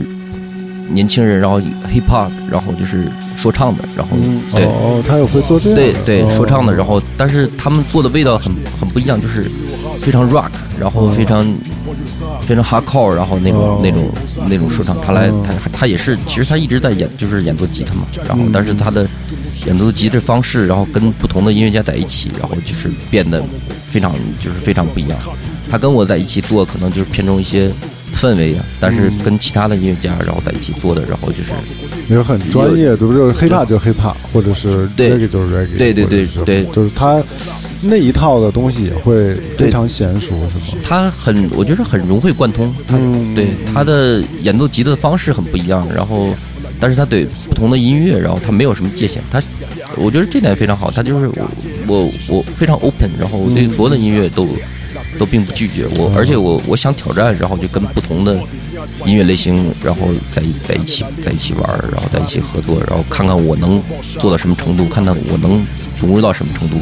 [0.89, 3.03] 年轻人，然后 hip hop，然后就是
[3.35, 4.63] 说唱的，然后嗯，对。
[4.63, 6.29] 哦哦，他也会做这样，对对哦。
[6.33, 9.43] 说唱的，然后但是他们做的味道很很不一样，就是
[9.99, 11.45] 非常 rock，然后非常
[12.45, 13.79] 非常 hardcore，然后那种哦。
[13.83, 14.11] 那种
[14.49, 15.43] 那种说唱，他来哦。
[15.45, 18.49] 他他也是，其实他一直在演就是演奏吉他嘛，然后嗯。
[18.51, 19.07] 但是他的
[19.65, 23.43] 演奏吉他方式，然后跟不同的音乐家在一起，然后就是变得
[23.87, 25.19] 非常就是非常不一样。
[25.69, 27.69] 他跟我在一起做，可能就是偏重一些
[28.15, 29.17] 氛围啊，但是嗯。
[29.23, 31.51] 跟其他的音乐家然后在一起做的，然后就是
[32.09, 33.29] 也很专业，对不对？
[33.33, 35.11] 黑怕就是黑怕，或者是对。
[35.17, 36.65] reggae 就是 reggae，对对对对。
[36.67, 37.21] 就是他
[37.81, 40.81] 那一套的东西也会非常娴熟，是吗？
[40.83, 42.73] 他很，我觉得很融会贯通。
[42.87, 46.33] 他嗯对他的演奏吉他的方式很不一样，然后，
[46.79, 49.23] 但是他对不同的音乐，然后他没有什么界限。
[49.29, 49.41] 他，
[49.95, 50.89] 我觉得这点非常好。
[50.89, 51.49] 他就是我
[51.87, 54.47] 我我非常 open，然后我对所有的音乐都
[55.17, 55.85] 都并不拒绝。
[55.97, 58.37] 我，而且我我想挑战，然后就跟不同的
[59.05, 63.81] 音乐类型，然后在在一起在一起玩，然后在一起合作，然后看看我能
[64.19, 65.65] 做到什么程度，看看我能
[65.99, 66.77] 融入到什么程度。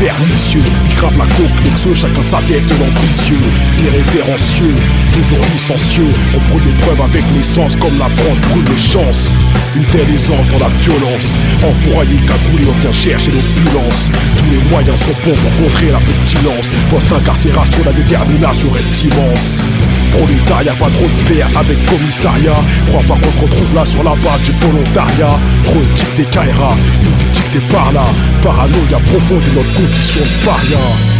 [0.00, 0.62] pernicieux.
[0.84, 3.36] Il grave la coke, l'exo, chacun sa de l'ambitieux,
[3.78, 4.74] irrévérencieux,
[5.12, 6.10] toujours licencieux.
[6.34, 9.34] On prend les preuves avec l'essence, comme la France brûle les chances.
[9.76, 14.10] Une telle aisance dans la violence, enfouraillé, cagoulé, on vient chercher l'opulence.
[14.38, 16.70] Tous les moyens sont bons pour contrer la pestilence.
[16.88, 19.66] Post-incarcération, la détermination reste immense.
[20.12, 22.64] Prolétariat, pas trop de paix avec commissariat.
[22.86, 25.38] Crois pas qu'on se retrouve là sur la base du volontariat.
[25.66, 28.06] Trop éthique des Kaira, une des par là.
[28.42, 31.15] Paranoïa profonde de notre condition de paria.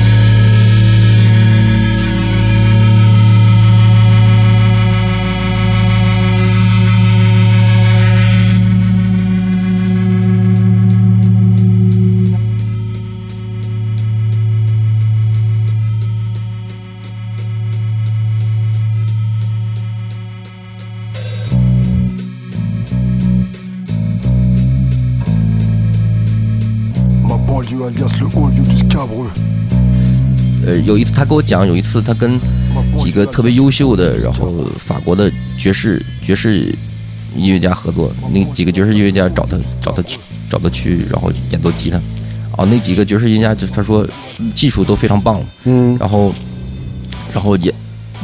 [30.87, 32.39] 有一次他跟我讲，有一次他跟
[32.97, 36.73] 几个特别优秀的，然后法国的爵士爵士
[37.37, 40.19] 音乐家合作，那几个爵士音乐家找他找他去
[40.49, 42.01] 找他去，然后演奏吉他。
[42.57, 44.07] 哦，那几个爵士音乐家就他说
[44.55, 45.97] 技术都非常棒，嗯。
[45.99, 46.33] 然后
[47.35, 47.75] 然后也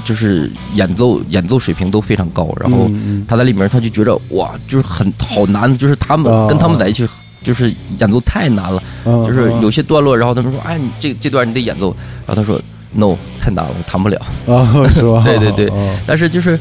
[0.05, 2.89] 就是演奏演奏水平都非常高，然后
[3.27, 6.47] 他在里面他就觉得哇，就是很好难，就是他们啊。
[6.47, 7.07] 跟他们在一起
[7.43, 8.83] 就是演奏太难了。
[9.05, 11.95] 嗯就是嗯有些段落，然后他们说，哎，你这这段你得演奏，
[12.27, 12.61] 然后他说
[12.95, 14.19] ，no，太难了，我弹不了。
[14.47, 15.23] 啊，是吧？
[15.27, 16.59] 对对对啊但是就是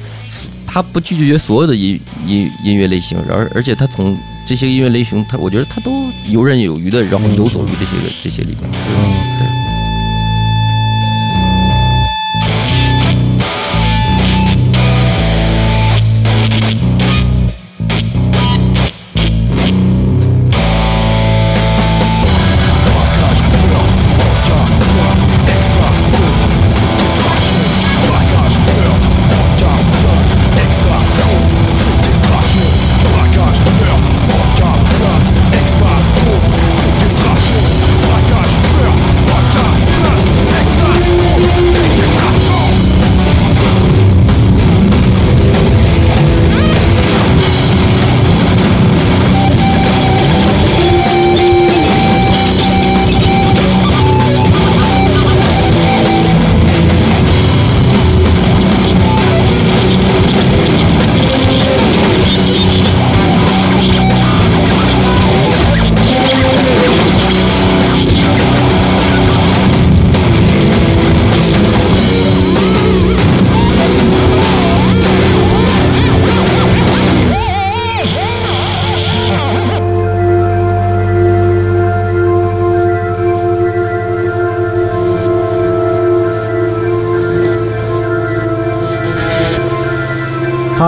[0.66, 8.70] 他不拒绝所有的音音音乐类型，而而且他从这些音乐类型，他我觉得他都游刃有余的，然后游走于这些这些里面。
[8.72, 9.61] 嗯对。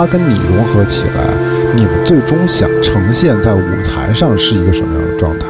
[0.04, 1.24] 他跟你融合起来，
[1.74, 5.46] 你们最终想呈现在舞台上是一个什么样的状态？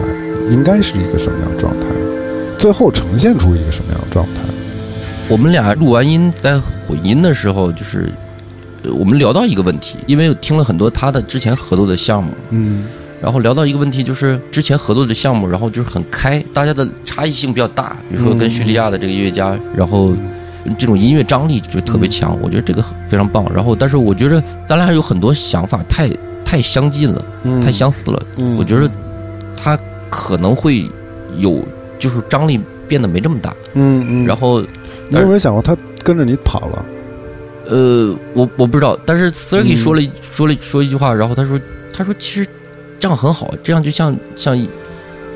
[0.48, 1.86] 应该是一个什么样的状态？
[2.56, 4.42] 最后呈现出一个什么样的状态？
[5.28, 8.08] 我们俩录完音，在混音的时候，就是
[8.84, 12.84] 呃我们聊到一个问题，因为听了很多他的之前合作的项目，嗯
[13.20, 20.12] 然后聊到一个问题，就是之前合作的项目，然后就是很开，大家的差异性比较大，比如说跟叙利亚的这个音乐家，然后
[20.78, 23.44] 这种音乐张力就特别强，我觉得这个非常棒。
[23.54, 26.08] 然后，但是我觉得咱俩有很多想法太
[26.44, 28.90] 太相近了，嗯太相似了，嗯我觉得
[29.56, 29.78] 他
[30.10, 30.90] 可能会
[31.36, 31.64] 有
[31.98, 33.54] 就是张力变得没这么大。
[33.74, 34.26] 嗯嗯。
[34.26, 34.60] 然后，
[35.08, 36.84] 你有没有想过他跟着你跑了？
[37.66, 41.58] 呃，我我不知道，但是 Sergey 嗯说了一、说了说一句话，然后他说
[41.92, 42.46] 他说其实
[43.00, 44.68] 这样很好，这样就像像一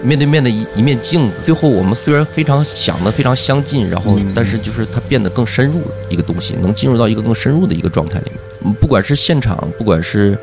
[0.02, 1.40] 面对面的一一面镜子。
[1.42, 8.40] 最后我们虽然非常想的非常相近，然后、嗯但是就是它变得更深入一个东西，能进入到一个更深入的一个状态里面。
[8.64, 10.36] 嗯不管是现场，不管是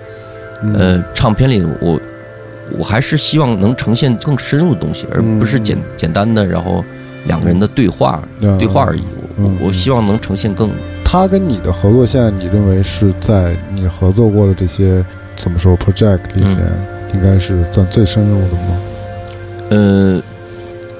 [0.63, 1.99] 嗯呃唱片里，我
[2.77, 6.83] 我还是希望能呈现更深入的东西，而不是简简单的然后
[7.25, 9.03] 两个人的对话、嗯对话而已。
[9.37, 10.71] 我嗯我希望能呈现更
[11.03, 16.57] 他跟你的合作，现在你认为是在你合作过的这些怎么说 project 里面，
[17.13, 18.81] 应该是算最深入的吗？
[19.75, 20.21] 呃，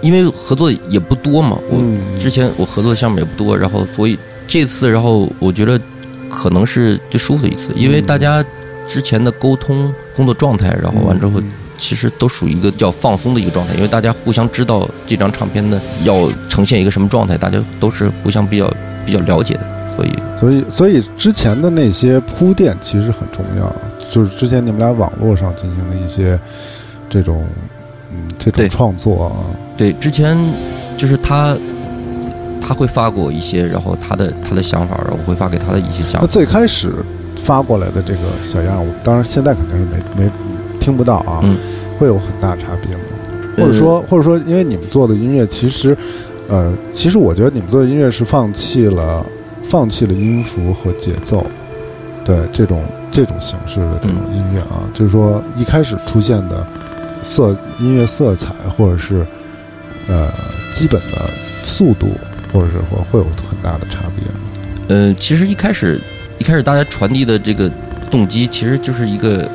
[0.02, 1.98] 因为合作也不多嘛，我嗯。
[2.18, 5.80] 之前我合作的项目也不多，然后所以这次，然后我觉得
[6.30, 8.44] 可能是最舒服的一次，因为大家
[8.88, 18.74] 之前的沟通工作状态，然后完之后嗯其实都属于一个比较放松的一个状态，因为大家互相知道这张唱片呢要呈现一个什么状态，大家都是互相比较
[19.06, 23.76] 比较了解的，所以所以，所以之前的那些铺垫其实很重要，
[24.10, 26.40] 就是之前你们俩网络上进行的一些
[27.10, 27.46] 这种，
[28.16, 29.32] 嗯，这种对创作啊，
[29.76, 30.38] 对，之前
[30.96, 31.58] 就是他
[32.62, 36.28] 他会发过一些，然后他的他的想法，然后我会发给他的一些想那法。
[36.28, 36.94] 最开始
[37.36, 40.32] 发过来的这个小样，我当然现在肯定是没没
[40.80, 41.58] 听不到啊，嗯。
[41.98, 43.02] 会有很大差别吗？
[43.56, 45.98] 或者说，或者说，因为你们做的音乐其实，
[46.50, 49.26] 呃，其实我觉得你们做的音乐是放弃了
[49.64, 51.46] 放弃了音符和节奏，
[52.26, 56.68] 对这种这种形式的这种音乐啊，就是说一开始出现的
[57.22, 59.26] 色音乐色彩，或者是
[60.08, 60.32] 呃
[60.74, 61.30] 基本的
[61.64, 62.10] 速度，
[62.54, 64.96] 或者是会会有很大的差别。
[64.96, 66.00] 呃，其实一开始
[66.38, 67.72] 一开始大家传递的这个
[68.12, 69.50] 动机，其实就是一个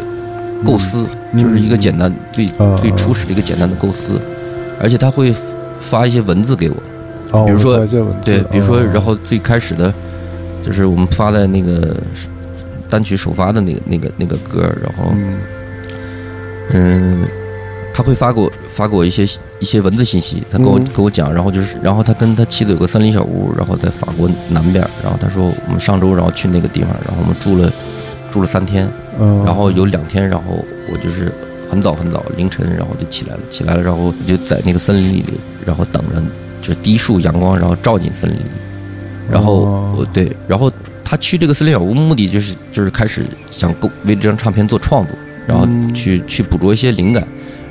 [0.64, 4.20] 构思，嗯就是一个简单最、嗯最初始的一个简单的构思，
[4.81, 5.33] 而且他会
[5.79, 6.77] 发一些文字给我，
[7.31, 7.87] 哦，比如说
[8.25, 9.94] 对，比如说，哦然后最开始的，
[10.64, 11.96] 就是我们发在那个
[12.88, 15.38] 单曲首发的那个那个那个歌，然后嗯
[16.73, 17.29] 嗯，
[18.01, 19.25] 他会发给我发给我一些
[19.59, 20.85] 一些文字信息，他跟我、嗯。
[20.95, 27.71] 跟我讲，然后就是，然后他跟他妻子有个森林小屋，然后在法国南边，然后他说我们上周然后去那个地方，然后我们住了
[28.31, 31.31] 住了三天，嗯，然后有两天，然后我就是
[31.71, 35.35] 很早很早凌晨，然后就起来了，起来了，然后就在那个森林里，
[35.66, 36.22] 然后等着，
[36.62, 38.45] 就是第一束阳光，然后照进森林里，
[39.31, 39.95] 然后哦。
[39.99, 40.72] 我对，然后
[41.05, 45.14] 他去这个森林小屋，目的就是就是开始想构为这张唱片做创作，
[45.47, 45.93] 然后嗯。
[45.93, 47.29] 去去捕捉一些灵感，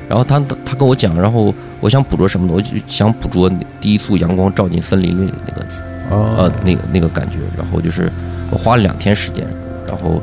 [0.10, 2.53] 然后他他跟我讲，然后我想捕捉什么呢？
[2.55, 3.47] 我就想捕捉
[3.80, 5.62] 第一束阳光照进森林里的那个
[6.10, 6.36] 哦。
[6.36, 8.12] 呃那个那个感觉，然后就是
[8.49, 9.47] 我花了两天时间，
[9.88, 10.22] 然后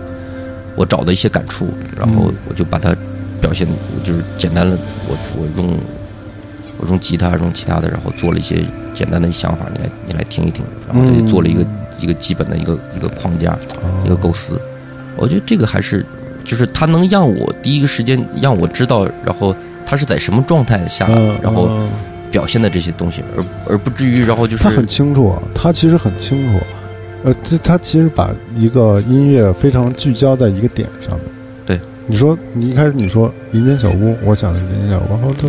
[0.74, 2.94] 我找的一些感触，然后嗯我就把它
[3.40, 4.76] 表现，我就是简单的
[5.08, 5.78] 我我用
[6.78, 11.64] 我用吉他用其他的，然后做了一些简单的想法，你来你来听一听，然后就做了一个、
[12.00, 13.56] 一个基本的一个一个框架，
[14.04, 14.60] 一个构思，
[15.16, 16.04] 我觉得这个还是
[16.44, 19.54] 就是它能让我第一个时间让我知道，然后
[19.86, 21.88] 他是在什么状态下，嗯然后嗯。
[22.28, 26.60] 表现的这些东西，而而不至于然后就是他很清楚，他其实很清楚，
[27.22, 31.26] 呃，他他其实把一个音乐非常聚焦在一个点上面。
[31.64, 35.48] 对，你说你一开始你说林间小屋，我想的是林间小屋，然后他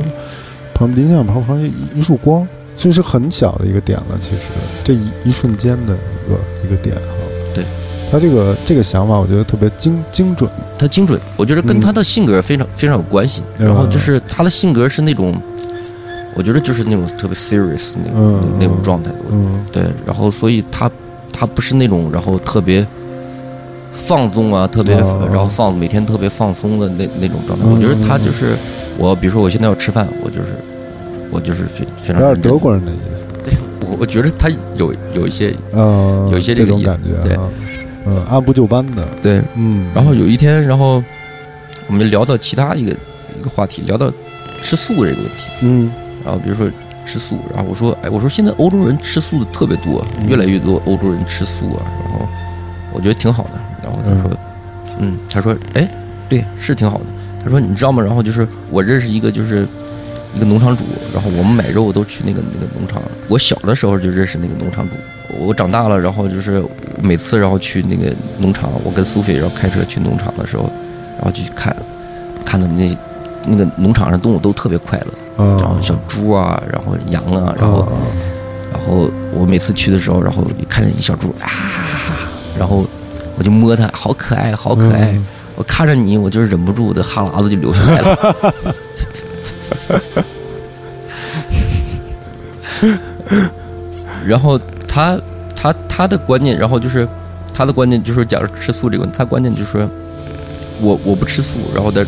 [0.74, 4.44] 旁林间小屋旁旁边一一束光，其实很小的一个点了，其实
[4.84, 6.96] 这一一瞬间的一个一个点
[8.10, 10.50] 他这个这个想法，我觉得特别精精准。
[10.80, 11.80] 他精准，我觉得跟嗯。
[11.80, 13.42] 他的性格非常非常有关系。
[13.60, 13.66] 嗯。
[13.66, 15.36] 然后就是他的性格是那种，
[16.36, 19.12] 我觉得就是那种特别 serious 那种、嗯那那种状态。
[19.30, 19.66] 嗯。
[19.72, 20.90] 对，然后所以他
[21.34, 22.86] 他不是那种然后特别
[23.92, 25.28] 放纵啊，特别、哦。
[25.30, 27.66] 然后放每天特别放松的那那种状态。
[27.66, 28.56] 嗯我觉得他就是
[28.98, 30.56] 我，比如说我现在要吃饭，我就是
[31.30, 37.36] 我就是非非常有点德国人的意思，对，我我觉得他有有一些嗯，有一些这个意思种感觉对。
[37.36, 37.44] 啊，
[38.08, 39.42] 嗯，按部就班的，对。
[39.56, 41.04] 嗯，然后有一天，然后
[41.88, 42.96] 我们聊到其他一个
[43.38, 44.10] 一个话题，聊到
[44.62, 45.48] 吃素这个问题。
[45.62, 45.92] 嗯
[46.26, 46.70] 然后比如说
[47.06, 51.84] 吃素，然后我说，哎，我说现在欧洲人吃素的特别多，嗯越来越多欧洲人吃素啊。
[52.04, 52.28] 然后
[52.94, 53.60] 我觉得挺好的。
[53.84, 54.38] 然后他说，
[55.00, 55.88] 嗯，他说，哎，
[56.28, 57.06] 对，是挺好的。
[57.44, 58.04] 他说，你知道吗？
[58.04, 59.66] 然后就是我认识一个就是
[60.34, 60.84] 一个农场主，
[61.14, 63.02] 然后我们买肉都去那个那个农场。
[63.30, 64.96] 我小的时候就认识那个农场主，
[65.38, 66.64] 我长大了，然后就是
[67.02, 70.64] 每次然后去那个农场，我跟苏菲然后开车去农场的时候，
[71.18, 71.76] 然后就去看，
[72.44, 72.98] 看到那
[73.46, 77.88] 那个农场上动物都特别快乐，啊然后小猪啊，然后羊啊，然后。
[78.70, 81.48] 然后我每次去的时候，然后一看见一小猪啊，
[82.58, 82.86] 然后
[83.38, 85.14] 我就摸它，好可爱，好可爱。
[85.14, 85.26] 嗯
[85.56, 88.36] 我看着你，我就是忍不住，我的哈喇子就流下来了。
[94.28, 94.60] 然后
[94.98, 95.22] 他
[95.56, 97.08] 他他的观念，然后就是
[97.54, 99.88] 他的观念就是假如吃素这个问题，他观念就是
[100.82, 102.04] 我我不吃素，然后的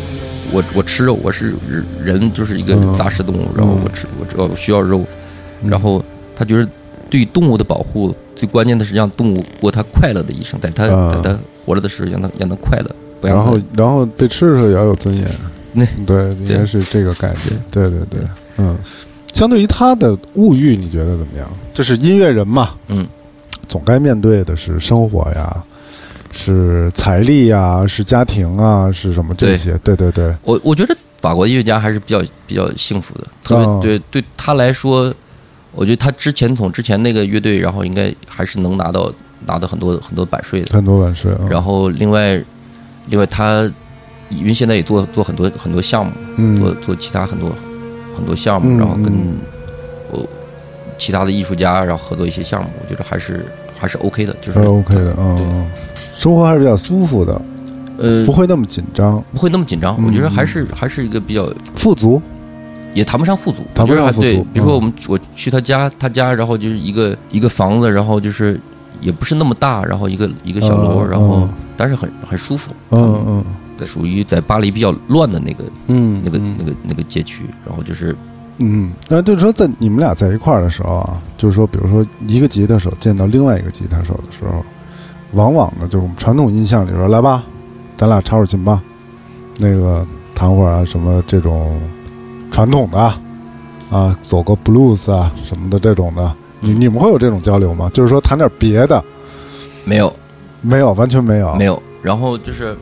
[0.50, 1.54] 我我吃肉，我是
[2.02, 2.92] 人就是一个嗯。
[2.94, 5.04] 杂食动物，然后我吃我知道我需要肉，
[5.64, 6.68] 然后他觉得
[7.08, 11.14] 对动物的保护最关键的是让动物过它快乐的一生，在它啊。
[11.14, 15.24] 在它活着的时候让它让它快乐，不然后然后被吃的时候也要有尊严，
[15.72, 18.00] 那对，应该是这个概念，对对。
[18.10, 18.20] 对，
[18.56, 18.76] 嗯。
[19.32, 21.48] 相对于他的物欲，你觉得怎么样？
[21.72, 23.06] 就是音乐人嘛，嗯，
[23.68, 25.62] 总该面对的是生活呀，
[26.32, 29.78] 是财力呀，是家庭啊，是什么这些？
[29.84, 35.12] 对对对，我我觉得法国音乐家还是比较比较幸福的，特别、哦对对他来说，
[35.72, 39.12] 我觉得他之前从之前那个乐队，然后应该还是能拿到
[39.46, 40.74] 拿到很多很多版税的。
[40.74, 41.40] 很多晚睡啊。
[41.48, 42.42] 然后另外
[43.06, 43.70] 另外他
[44.30, 46.12] 因为现在也做做很多很多项目，
[46.58, 47.50] 做嗯做其他很多
[48.14, 49.38] 很多项目，嗯然后跟嗯。
[50.12, 50.26] 我
[50.98, 53.46] 其他的艺术家然后合作一些项目，我觉得还是
[53.78, 55.66] 还是 OK 的，就是 OK 的，嗯，嗯。
[56.14, 57.40] 生活还是比较舒服的，
[57.96, 62.20] 呃不会那么紧张，不会那么紧张，嗯我觉得还是还是一个比较富足，
[62.92, 68.60] 也谈不上富足，谈不上富足我觉得还对，比如嗯说我们我去他家，他家然后就是一个一个房子，然后就是
[69.00, 71.48] 也不是那么大，然后一个一个小楼，嗯然后嗯。
[71.76, 73.44] 但是很很舒服，嗯嗯。
[73.44, 76.56] 对，属于在巴黎比较乱的那个嗯，那个嗯。
[76.58, 78.16] 那个那个街区，然后就是
[78.58, 84.64] 嗯，那就是说，在你们俩在一块儿的时候啊，就是说，比如说一个吉他手见到另外一个吉他手的时候，
[85.32, 87.42] 往往呢，就是我们传统印象里边，来吧，
[87.96, 88.82] 咱俩插会儿琴吧，
[89.58, 91.80] 那个弹会儿啊，什么这种
[92.50, 93.18] 传统的啊，
[93.90, 96.80] 啊走个 blues 啊什么的这种的，你嗯。
[96.80, 97.90] 你们会有这种交流吗？
[97.94, 99.02] 就是说弹点别的，
[99.84, 100.14] 没有。
[100.62, 102.76] 没有，完全没有，没有，然后就是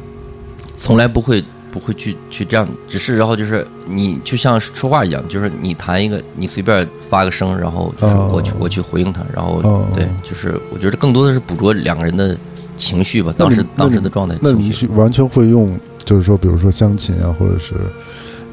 [0.79, 12.37] 从来不会不会去去这样，只是然后就是你就像说话一样，就是你弹一个，你随便发个声，然后就是哦我去我去回应他，然后哦对，就是我觉得更多的是捕捉两个人的
[12.76, 14.70] 情绪吧，当时当时的状态那你。
[14.72, 15.68] 是完全会用，
[16.05, 17.74] 就是说，比如说乡琴啊，或者是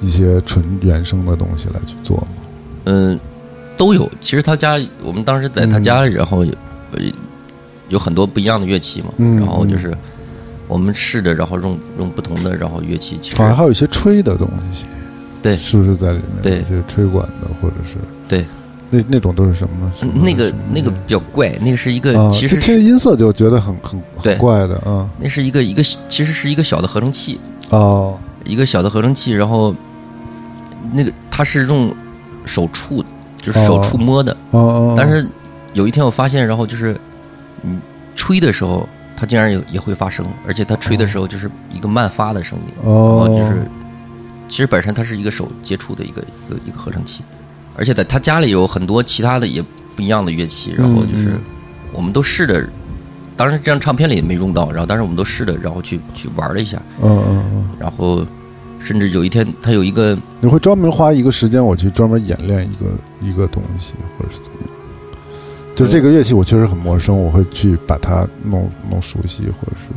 [0.02, 2.28] 一些纯原声的东西来去做吗？
[2.86, 3.20] 嗯，
[3.78, 4.10] 都有。
[4.20, 6.44] 其实他家，我们当时在他家里，然后
[7.90, 9.96] 有很多不一样的乐器嘛，嗯然后就是
[10.68, 14.86] 我们试着，然后用用不同的然后乐器，其实好像还有一些吹的东西，
[15.41, 15.55] 对。
[15.57, 16.41] 是不是在里面？
[16.41, 16.59] 对。
[16.59, 17.95] 一些吹管的，或者是
[18.28, 18.45] 对。
[18.91, 19.91] 那那种都是什么？
[19.97, 25.09] 什么那个那个比较怪，那个是一个啊，其实就听音色就觉得很很很怪的啊。
[25.20, 27.39] 那是一个一个其实是一个小的合成器，
[27.70, 28.18] 哦。
[28.43, 29.74] 一个小的合成器，然后
[30.93, 31.91] 那个它是用
[32.45, 33.09] 手触的，
[33.41, 35.28] 就是手哦触摸的，哦哦，但是
[35.74, 36.95] 有一天我发现，然后就是
[37.63, 37.80] 你
[38.16, 43.66] 吹的时候，它竟然也也会发声，而且它吹的时候就是一个慢发的声音，然哦后就是
[44.49, 47.24] 其实本身它是一个手接触的一个一个一个合成器，
[47.76, 49.63] 而且在他家里有很多其他的也
[49.95, 51.39] 不一样的乐器，然后就是嗯
[51.93, 52.68] 我们都试着。
[53.38, 58.26] 当然，这张唱片里也没用到，然后但是我们都试着，然后去去玩了一下，嗯嗯嗯，然后
[58.80, 62.86] 甚至有一天，他有一个你会专门花一个时间，我去专门演练一个
[63.22, 64.75] 一个东西，或者是怎么样？
[65.76, 69.90] 就是这个乐器我确实很陌生，我会去把它弄弄熟悉，或者是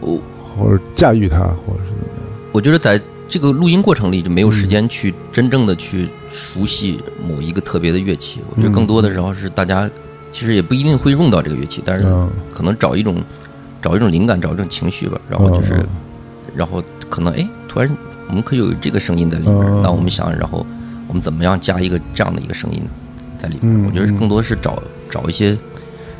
[0.00, 0.20] 我
[0.56, 2.50] 或者驾驭它，或者是怎么样？
[2.52, 8.40] 我觉得在这个录音过程里就没有嗯时间去真正的去熟悉某一个特别的乐器。
[8.50, 9.90] 我觉得嗯更多的时候是大家
[10.30, 13.16] 其实也不一定会用到这个乐器，但是嗯可能找一种
[13.80, 15.18] 找一种灵感，找一种情绪吧。
[15.28, 15.86] 然后就是嗯，
[16.54, 17.90] 然后可能哎，突然
[18.28, 19.80] 我们可以有这个声音在里面嗯。
[19.82, 20.64] 那我们想，然后
[21.08, 22.82] 我们怎么样加一个这样的一个声音
[23.38, 23.86] 在里嗯面？
[23.86, 25.56] 我觉得嗯更多是找找一些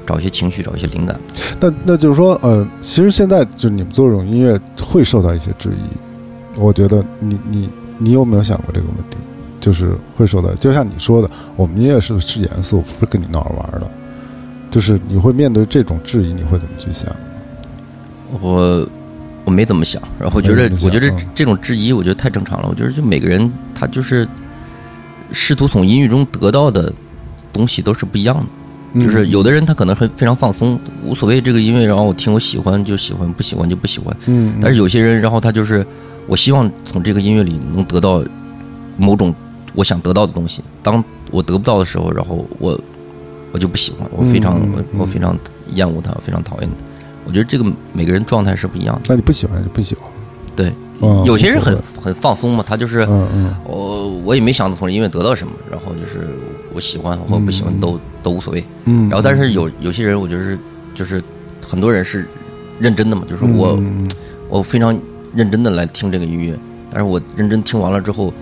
[0.07, 1.19] 找一些情绪，找一些灵感。
[1.61, 6.61] 那那就是说，呃，其实现在就你们做这种音乐会受到一些质疑。
[6.61, 9.17] 我觉得你你你有没有想过这个问题？
[9.59, 13.91] 就是会受到，就像你说的，我们音乐是是严肃，不是跟你闹着玩的。
[14.71, 17.11] 就是你会面对这种质疑，你会怎么去想？
[18.41, 18.87] 我
[19.45, 22.69] 我没怎么想，然后我觉得我觉得嗯这种质疑，我觉得太正常了。
[22.69, 24.29] 我觉得就每个人他就是
[25.33, 26.93] 试图从音乐中得到的
[27.57, 28.45] 东西都是不一样的。
[29.01, 34.17] 就是有的人他可能很非常放松，无所谓这个音乐，然后我听我喜欢就喜欢，不喜欢就不喜欢。
[34.27, 35.87] 嗯，但是有些人，然后他就是，
[36.27, 38.25] 我希望从这个音乐里能得到
[38.97, 39.35] 某种
[39.75, 40.63] 我想得到的东西。
[40.83, 42.81] 当我得不到的时候，然后我
[43.53, 45.37] 我就不喜欢，我非常嗯我非常
[45.75, 46.85] 厌恶他，非常讨厌它。
[47.27, 49.03] 我觉得这个每个人状态是不一样的。
[49.09, 50.09] 那你不喜欢就不喜欢。
[50.55, 56.29] 对，嗯有些人很很放松嘛，他就是嗯嗯我我也没想从音乐得到什么，然后就是
[56.77, 58.63] 我喜欢或不喜欢都都无所谓。
[58.85, 59.09] 嗯。
[59.09, 60.59] 然后但是有有些人，我觉得是
[60.95, 61.21] 就是
[61.67, 62.25] 很多人是
[62.79, 63.77] 认真的嘛，就是我。
[63.81, 64.07] 嗯
[64.49, 64.97] 我非常
[65.35, 66.57] 认真的来听这个音乐，
[66.89, 68.33] 但是我认真听完了之后，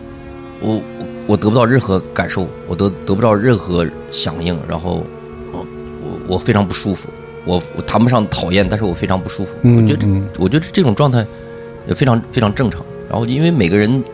[0.60, 0.82] 我我
[1.28, 5.02] 我得不到任何感受，我得得不到任何响应，然后
[5.50, 5.66] 我
[6.02, 7.08] 我我非常不舒服，
[7.46, 9.56] 我我谈不上讨厌，但是我非常不舒服。
[9.62, 11.26] 嗯我觉得嗯我觉得这种状态
[11.88, 12.84] 也非常非常正常。
[13.08, 14.04] 然后因为每个人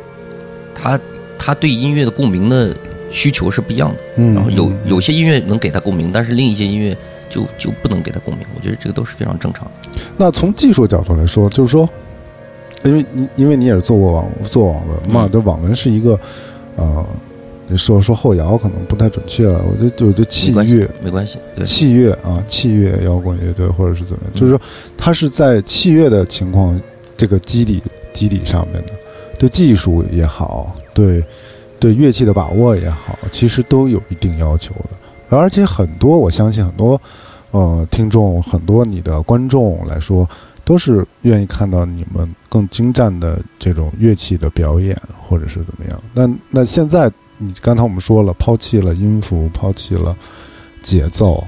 [0.73, 0.99] 他
[1.37, 2.73] 他对音乐的共鸣的
[3.11, 6.97] 需求是不一样的，嗯，然后有嗯有些音乐能给他共鸣，但是另一些音乐
[7.29, 8.47] 就就不能给他共鸣。
[8.55, 9.91] 我觉得这个都是非常正常的。
[10.17, 11.89] 那从技术角度来说，就是说，
[12.85, 16.19] 因为你因为你也是做过网做网文嘛，嗯对网文是一个
[16.77, 17.07] 呃，
[17.67, 21.65] 你说说后摇可能不太准确了，我觉得我觉得器乐。，没关系，对。
[21.65, 24.61] 器乐啊，器乐摇滚乐队或者是怎么样，就是说
[24.97, 26.81] 它是在器乐的情况
[27.17, 27.83] 这个基底
[28.13, 28.93] 基底上面的，
[29.39, 31.23] 对技术也好，对
[31.81, 35.37] 对乐器的把握也好，其实都有一定要求的。
[35.37, 37.01] 而且很多，我相信很多
[37.51, 40.28] 呃听众，很多你的观众来说，
[40.64, 46.01] 都是愿意看到你们更精湛的这种乐器的表演，或者是怎么样。
[46.12, 50.14] 那那现在你刚才我们说了，抛弃了音符，抛弃了
[50.83, 51.43] 节奏，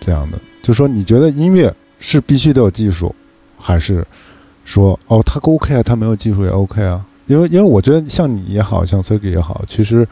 [0.00, 3.14] 这样的，就说你觉得音乐是必须得有技术，
[3.56, 4.04] 还是
[4.64, 7.06] 说哦他 OK 啊，他没有技术也 OK 啊？
[7.26, 10.06] 因为因为我觉得像你也好像 c i g 也好，其实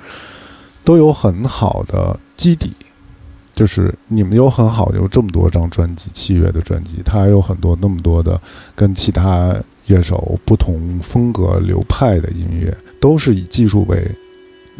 [0.84, 2.72] 都有很好的基底，
[3.54, 8.40] 就是你们有很好有这么多张专辑，器乐的专辑，它还有很多那么多的
[8.74, 9.54] 跟其他
[9.86, 14.02] 乐手不同风格流派的音乐，都是以技术为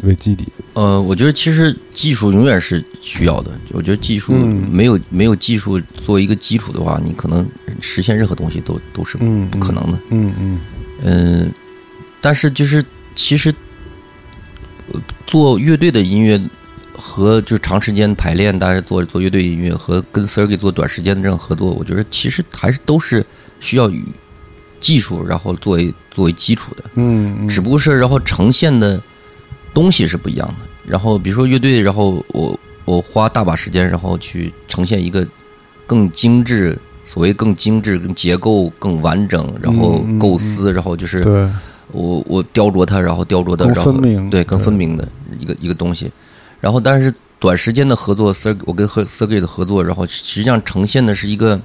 [0.03, 0.47] 为基底。
[0.73, 3.51] 呃，我觉得其实技术永远是需要的。
[3.71, 7.45] 我觉得技术嗯没有、没有技术作为一个基础的话，你可能
[7.81, 9.99] 实现任何东西都都是嗯，不可能的。
[10.09, 10.59] 嗯嗯
[11.03, 11.51] 嗯、
[12.21, 13.53] 但是就是其实
[14.93, 16.39] 呃做乐队的音乐
[16.93, 23.25] 和就是长时间排练，大家做做乐队音乐和跟 Sergey 做短时间的这种合作，我觉得其实还是都是
[23.59, 24.05] 需要与
[24.79, 26.83] 技术然后作为作为基础的。
[26.93, 29.01] 嗯嗯，只不过是然后呈现的
[29.73, 30.55] 东西是不一样的。
[30.85, 35.25] 然后比如说乐队，然后我我花大把时间，然后去呈现一个
[35.85, 41.47] 更精致，所谓更精致、更结构更完整，然后嗯嗯构思，然后就是对，
[41.91, 43.91] 我我雕琢它，然后雕琢的然后
[44.29, 45.07] 对更分明的
[45.39, 46.11] 一个一个东西。
[46.59, 51.59] 然后但是短时间的合作，Sir 我跟 Sergey 的合作，然后实际上呈现的是一个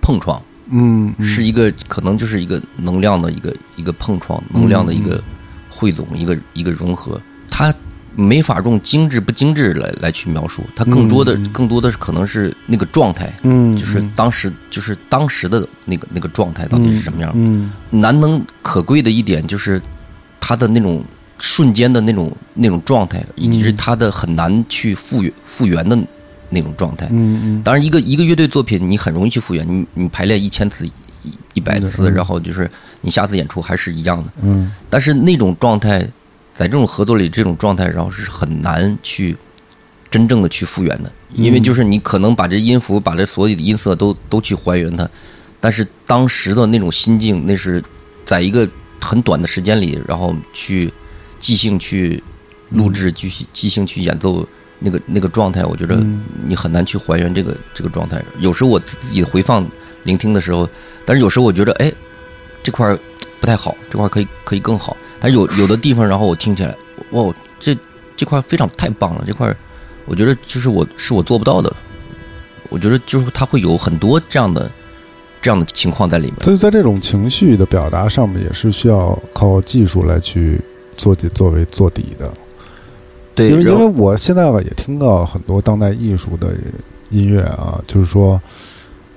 [0.00, 0.40] 碰撞。
[0.74, 5.24] 嗯嗯是一个可能就是一个能量的一个一个碰撞，能量的一嗯个
[5.68, 7.20] 汇总，一个一个融合。
[7.50, 7.74] 它
[8.14, 17.32] 没法用精致不精致来来去描述，它更多的更多的是可能是那个状态，嗯，就是嗯当时就是当时的那个那个状态到底是什么样。
[17.34, 19.80] 嗯难能可贵的一点就是
[20.40, 21.04] 它的那种
[21.40, 25.98] 瞬间的那种那种状态，以及是它的很难去复原复原的
[26.50, 27.08] 那种状态。
[27.10, 30.92] 嗯嗯当然，一个一个乐队作品你很容易去复原，你你排练一千次、一
[31.54, 34.30] 一百次，嗯然后就是你下次演出还是一样的。
[34.42, 36.06] 嗯但是那种状态，
[36.54, 39.36] 在这种合作里，这种状态，然后是很难去
[40.10, 45.08] 真正的去复原的，因为就是你可能把这音符、把这所有的音色都都去还原它，
[45.60, 47.82] 但是当时的那种心境，那是
[48.24, 48.68] 在一个
[49.00, 50.92] 很短的时间里，然后去
[51.40, 52.22] 即兴去
[52.68, 54.46] 录制、即兴即兴去演奏
[54.78, 58.22] 那个那个状态，我觉得嗯你很难去还原这个这个状态。
[58.38, 59.66] 有时候我自己回放
[60.04, 60.68] 聆听的时候，
[61.06, 61.90] 但是有时候我觉得，哎，
[62.62, 62.98] 这块儿
[63.40, 64.96] 不太好，这块儿可以可以更好。
[65.22, 66.76] 但有有的地方，然后我听起来，
[67.12, 67.78] 哇，这
[68.16, 69.54] 这块非常太棒了，这块
[70.04, 71.72] 我觉得就是我是我做不到的。
[72.68, 74.68] 我觉得就是它会有很多这样的
[75.40, 76.36] 这样的情况在里面。
[76.42, 80.60] 所以在这种情绪的表达上面，也是需要靠技术来去
[80.96, 82.28] 做底作为做底的。
[83.34, 86.52] 对，因为因为我现在也听到很多当代艺术的
[87.10, 88.40] 音乐啊，就是说，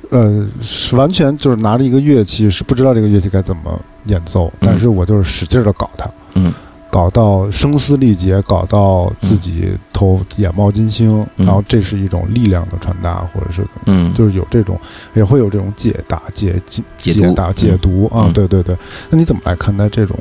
[0.09, 6.53] 呃，是完全就是拿着一个乐器，是不知道这个乐器该怎么演奏，嗯但是我就是使劲的搞它，嗯，
[6.91, 14.79] 搞到声嘶力竭，搞到自己头眼冒金星，嗯然后这是一种力量的传达，或者是嗯，就是有这种，
[15.13, 18.77] 也会有这种解答、解解解解答、解读啊，嗯对对对。
[19.09, 20.17] 那你怎么来看待这种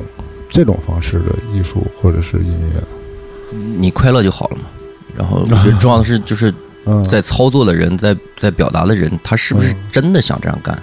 [0.49, 3.57] 这种方式的艺术或者是音乐？
[3.77, 4.63] 你快乐就好了嘛。
[5.15, 6.53] 然后我觉得重要的是就是
[6.85, 10.77] 嗯，在操作的人，在在表达的人，他是不是嗯真的想这样干？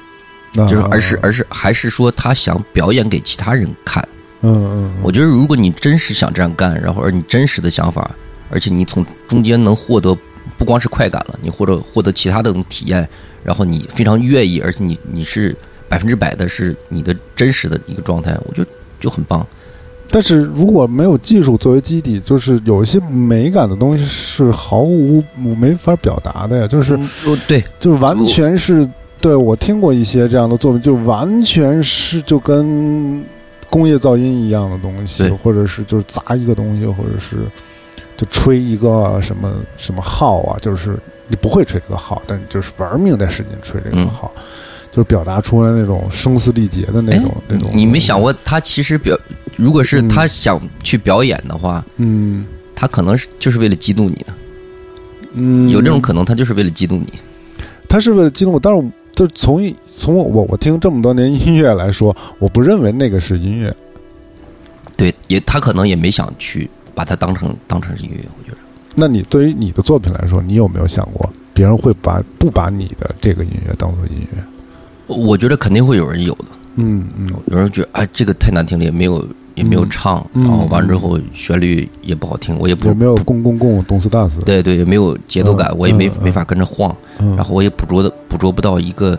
[0.55, 4.07] 那就是而是而是还是说他想表演给其他人看？
[4.43, 8.11] 嗯嗯，我觉得如果你真实想这样干，然后而你真实的想法，
[8.51, 10.17] 而且你从中间能获得
[10.59, 13.09] 不光是快感了，你或者获得其他的体验，
[13.45, 15.57] 然后你非常愿意，而且你你是
[15.89, 19.47] 百分之百的是你的真实的一个状态，我觉得就很棒。
[20.11, 26.99] 但是如果没有技术作为基底，就是有一些美感的东西是毫无没法表达的呀，就是
[27.47, 28.87] 对，就是完全是
[29.23, 33.25] 对我听过一些这样的作品，就完全是就跟
[33.71, 37.37] 工业噪音一样的东西，或者是就是砸一个东西，或者是
[38.17, 40.99] 就吹一个什么什么号啊，就是
[41.29, 44.09] 你不会吹这个号，但你就是玩命在使劲吹这个嗯。
[44.09, 44.31] 号，
[44.91, 47.71] 就是表达出来那种声嘶力竭的那种那种。
[47.71, 49.17] 哎你没想过他其实表，
[49.57, 52.45] 如果是他想去表演的话，嗯。
[52.75, 54.33] 他可能是就是为了激怒你的，
[55.35, 57.13] 嗯，有这种可能，他就是为了激怒你。
[57.89, 58.83] 他是为了激怒我，但是
[59.15, 63.75] 就从一从我我我听这么多年音乐来说， 我不认为那个是音乐。
[64.97, 68.59] 对，也他可能也没想去把它当成当成是音乐，我觉得。
[68.95, 74.43] 那你对于你的作品来说，你有没有想过，别人会把不把你的这个音乐当做音乐？
[75.15, 76.45] 我觉得肯定会有人有的，
[76.77, 84.39] 嗯嗯有人觉得哎这个太难听了，也没有也没有唱，嗯然后完之后旋律也不好听，我也不也没有公公共动次大次？
[84.41, 89.19] 对对，也没有节奏感，嗯我也没没法跟着晃，嗯，然后我也捕捉的捕捉不到一个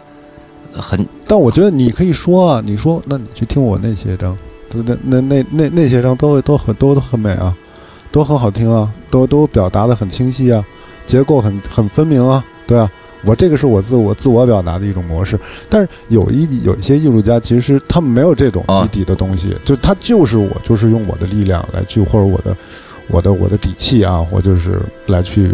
[0.73, 4.37] 呃很但我觉得你可以说啊，你说，那你去听我那些张，
[4.71, 7.55] 那那那那那些张都都很都都很美啊，
[8.11, 10.63] 都很好听啊，都都表达的很清晰啊，
[11.05, 12.89] 结构很很分明啊，对啊。
[13.25, 22.55] 我这个是我自我自我表达的一种模式，但是有一有一些艺术家，其实他们没有这种啊基底的东西，就他就是我，就是用我的力量来去，或者我的
[23.07, 25.49] 我的我的底气啊，我就是来去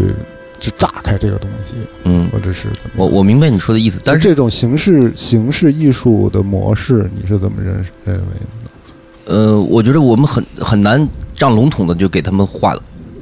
[0.59, 9.33] 就炸开这个东西，嗯，或者是怎么我我明白你说的意思，但是这种形式形式艺术的模式，你是怎么认识认为的？
[9.33, 12.75] 呃，我觉得我们很很难这样笼统的就给他们划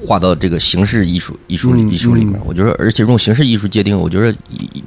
[0.06, 2.41] 划到这个形式艺术艺术里嗯艺术里面嗯。
[2.45, 4.38] 我觉得，而且用形式艺术界定，我觉得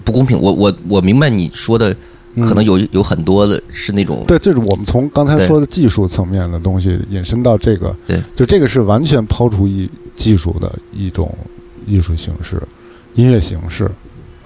[0.05, 0.39] 不公平。
[0.41, 1.95] 我我我明白你说的，
[2.43, 11.33] 可能有有很多的是那种嗯对，这是我们从刚才说的技术层面的东西引申到这个，对，就这个是完全抛除一技术的一种
[11.87, 12.63] 艺术形式，
[13.15, 13.91] 音乐形式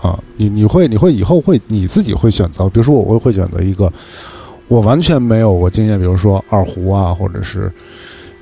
[0.01, 3.93] 啊，你你会你会以后会你自己会选择，比如说我会会选择一个
[4.69, 7.71] 我完全没有过经验，比如说二胡啊，或者是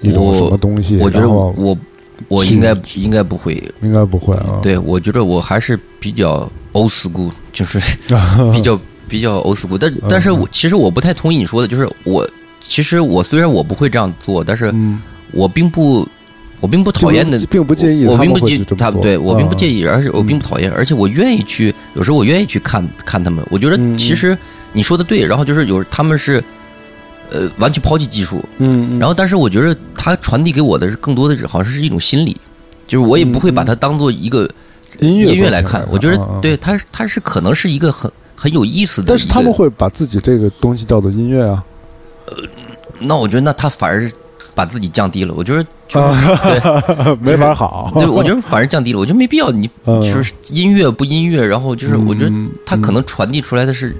[0.01, 1.77] 一种什么东西，我觉得我
[2.29, 3.62] 我应该应该不会。
[3.83, 7.79] 应该不会啊，对，我觉得我还是比较 old school，就是
[8.53, 9.77] 比较比较 old school。
[9.79, 12.29] 但但是我其实我不太同意你说的，就是我
[12.61, 15.01] 其实我虽然我不会这样做，但是嗯，
[15.33, 16.07] 我并不
[16.61, 23.45] 我并不讨厌的，并不介意我并不介他去这么做对我并不介意，而且我并不讨厌，而且我愿意去，有时候我愿意去看看他们。
[23.51, 24.37] 我觉得其实
[24.73, 26.43] 你说的对，然后就是有他们是。
[27.33, 28.99] 呃，完全抛弃技术，嗯，嗯。
[28.99, 32.37] 然后但是我觉得它传递给我的是更多的是好像是一种心理，
[32.87, 34.49] 就是我也不会把它当做一个
[35.01, 41.64] 音乐音乐来看，我觉得对它它是可能是一个很很有意思的但是他们会把自己这个东西叫做音乐啊，
[42.26, 42.35] 呃
[42.99, 44.11] 那我觉得那他反而
[44.55, 47.91] 把自己降低了，我觉得就是啊对 没法好。
[47.95, 50.01] 对，我觉得反而降低了，我觉得没必要你嗯。
[50.03, 53.97] 就是音乐不音乐，然后就是我觉得嗯它可能传递出来的是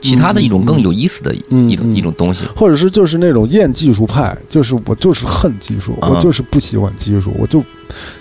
[0.00, 2.44] 其他的一种更有意思的嗯一种嗯一种东西。
[2.56, 7.62] 或者是就是那种厌技术派，就是我就是恨技术，啊我就是不喜欢技术，我就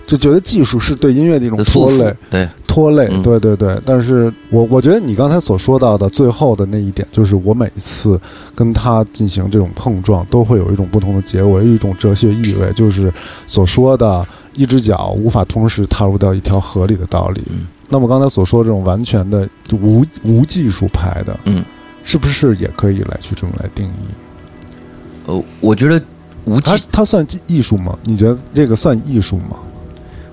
[0.06, 3.80] 就觉得技术是对音乐的一种拖累，对，拖累，嗯对对对。
[3.86, 8.20] 但是我我觉得你刚才所说到的最后的那一点，就是我每一次
[8.54, 13.12] 跟他进行这种碰撞，都会有一种不同的结果，有一种哲学意味，就是
[13.46, 14.26] 所说的
[14.56, 17.42] 一只脚无法同时踏入到一条河里的道理。
[17.90, 21.66] 嗯那么刚才所说这种完全的就无无技术派的，嗯，
[22.04, 25.26] 是不是也可以来去这么来定义？
[25.26, 26.00] 呃，我觉得
[26.46, 27.98] 无技，它算技艺术吗？
[28.04, 29.58] 你觉得这个算艺术吗？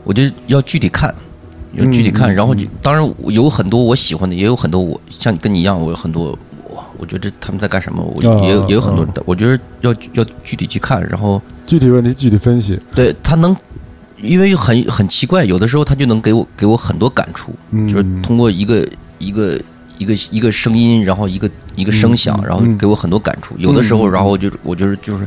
[0.04, 1.14] 我觉得要具体看。
[1.72, 6.38] 要具体看，嗯然后就嗯当然有很多我喜欢的，也有很多我像你跟你一样，我有很多
[6.70, 12.80] 我我觉得他们在干什么，我啊也有也有很多啊，我觉得要要具体去看，然后具体问题具体分析。
[12.94, 13.54] 对他能，
[14.18, 18.86] 因为很很奇怪，有的时候他就能给我给我很多感触，嗯，就是通过一个
[19.18, 19.60] 一个
[19.98, 23.54] 一个一个声音，然后一个一个声响，嗯然后给我很多感触。
[23.58, 25.26] 有的时候，嗯然后就我就是就是，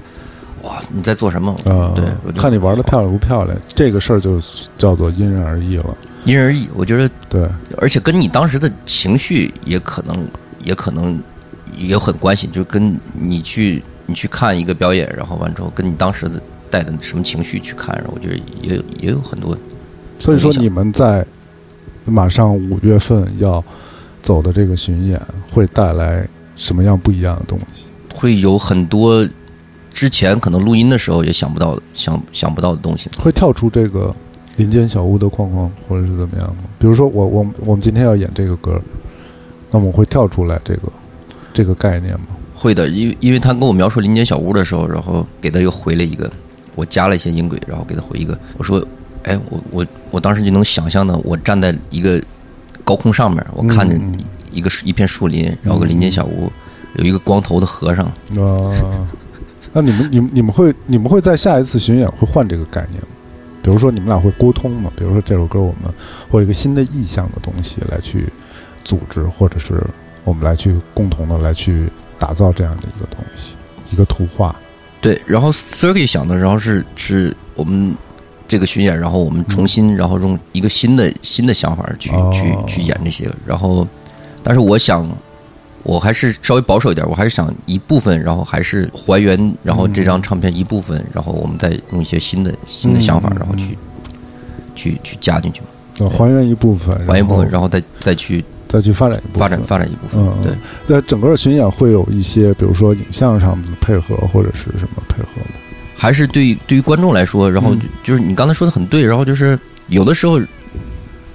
[0.64, 1.52] 哇，你在做什么？
[1.66, 4.40] 啊，对，看你玩的漂亮不漂亮，这个事儿就
[4.78, 5.86] 叫做因人而异了。
[6.26, 6.68] 因人而异。
[6.76, 10.28] 我觉得，对，而且跟你当时的情绪也可能
[10.64, 11.18] 也可能
[11.78, 19.58] 也有很关系，就跟你去你去看一个表演，然后完之后跟你当时的带的什么情绪去看，然后我觉得也有也有很多。
[20.20, 21.26] 所以说你们在
[22.06, 23.64] 马上五月份要
[24.22, 27.86] 走的这个巡演会带来什么样不一样的东西？
[28.14, 29.28] 会有很多
[29.94, 33.10] 之前可能录音的时候也想不到的、想想不到的东西。
[33.18, 34.14] 会跳出这个
[34.58, 36.64] 林间小屋的框框，或者是怎么样吗？
[36.78, 38.82] 比如说我我我们今天要演这个歌，
[39.72, 40.82] 那么会跳出来这个
[41.54, 42.28] 这个概念吗？
[42.56, 46.30] 会的，因为因为他跟我描述林间小屋的时候，然后给他又回了一个，
[46.80, 48.82] 我加了一些音轨，然后给他回一个，我说，
[49.24, 52.22] 哎，我我我当时就能想象的，我站在一个
[52.86, 54.18] 高空上面，我看见嗯
[54.50, 56.50] 一个树一片树林，然后个林间小屋，
[56.96, 59.08] 有一个光头的和尚，啊，
[59.74, 63.10] 那你们你们你们会你们会在下一次巡演会换这个概念吗？
[63.62, 64.90] 比如说你们俩会沟通吗？
[64.96, 65.94] 比如说这首歌我们
[66.30, 68.32] 会有一个新的意象的东西来去
[68.86, 69.84] 组织，或者是
[70.24, 73.54] 我们来去共同的来去打造这样的一个东西，
[73.92, 74.56] 一个图画。
[75.02, 77.96] 对，然后 Sergey 想的，然后是是我们
[78.48, 82.30] 这个巡演，然后我们重新，然后用一个新的新的想法去、哦。
[82.34, 83.88] 去去演这些，然后，
[84.44, 85.08] 但是我想，
[85.84, 93.78] 我还是稍微保守一点，我还是想一部分，然后还是还原，然后这张唱片一部分，然后我们再用一些新的新的想法，嗯然后去
[94.76, 95.68] 去去加进去嘛，
[96.00, 100.56] 呃，还原一部分，还原一部分，然后再再去再去发展一部分，发展发展一部分，嗯，对。。
[100.88, 105.58] 那整个巡演会有一些，比如说影像上的配合，或者是什么配合吗？
[105.98, 110.40] 还是对对于观众来说，然后就是你刚才说的很对，然后就是有的时候，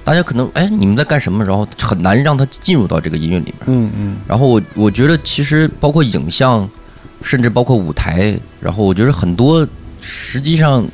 [0.05, 3.55] 大家可能哎你们在干什么，然后很难让他进入到这个音乐里面。
[3.67, 6.67] 嗯嗯然后我我觉得其实包括影像，
[7.21, 9.67] 甚至包括舞台，然后我觉得很多
[10.01, 10.87] 实际上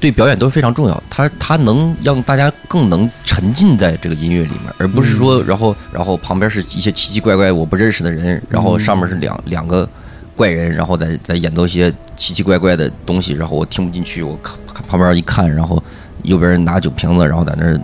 [0.00, 1.02] 对表演都是非常重要。
[1.10, 9.88] 它它能让大家更能沉浸在这个音乐里面，而不是说然后然后旁边是一些奇奇怪怪我不认识的人，然后上面是两两个
[10.34, 15.82] 怪人，然后在在演奏一些奇奇怪怪的东西，然后我听不进去，我看看旁边一看，然后
[16.22, 17.78] 右边人拿酒瓶子，然后在那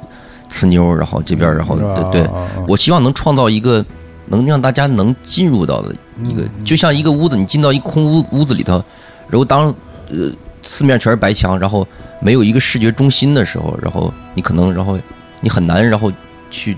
[0.51, 2.31] 呲妞，然后这边然后对对。
[2.67, 3.85] 我希望能创造一个
[4.27, 5.95] 能让大家能进入到的
[6.25, 8.83] 一个，就像一个屋子，你进到一空屋屋子里头，
[9.29, 9.67] 然后当
[10.11, 11.87] 呃四面全是白墙，然后
[12.21, 14.99] 没有一个视觉中心的时候，然后你可能然后
[15.41, 16.11] 你很难然后
[16.51, 16.77] 去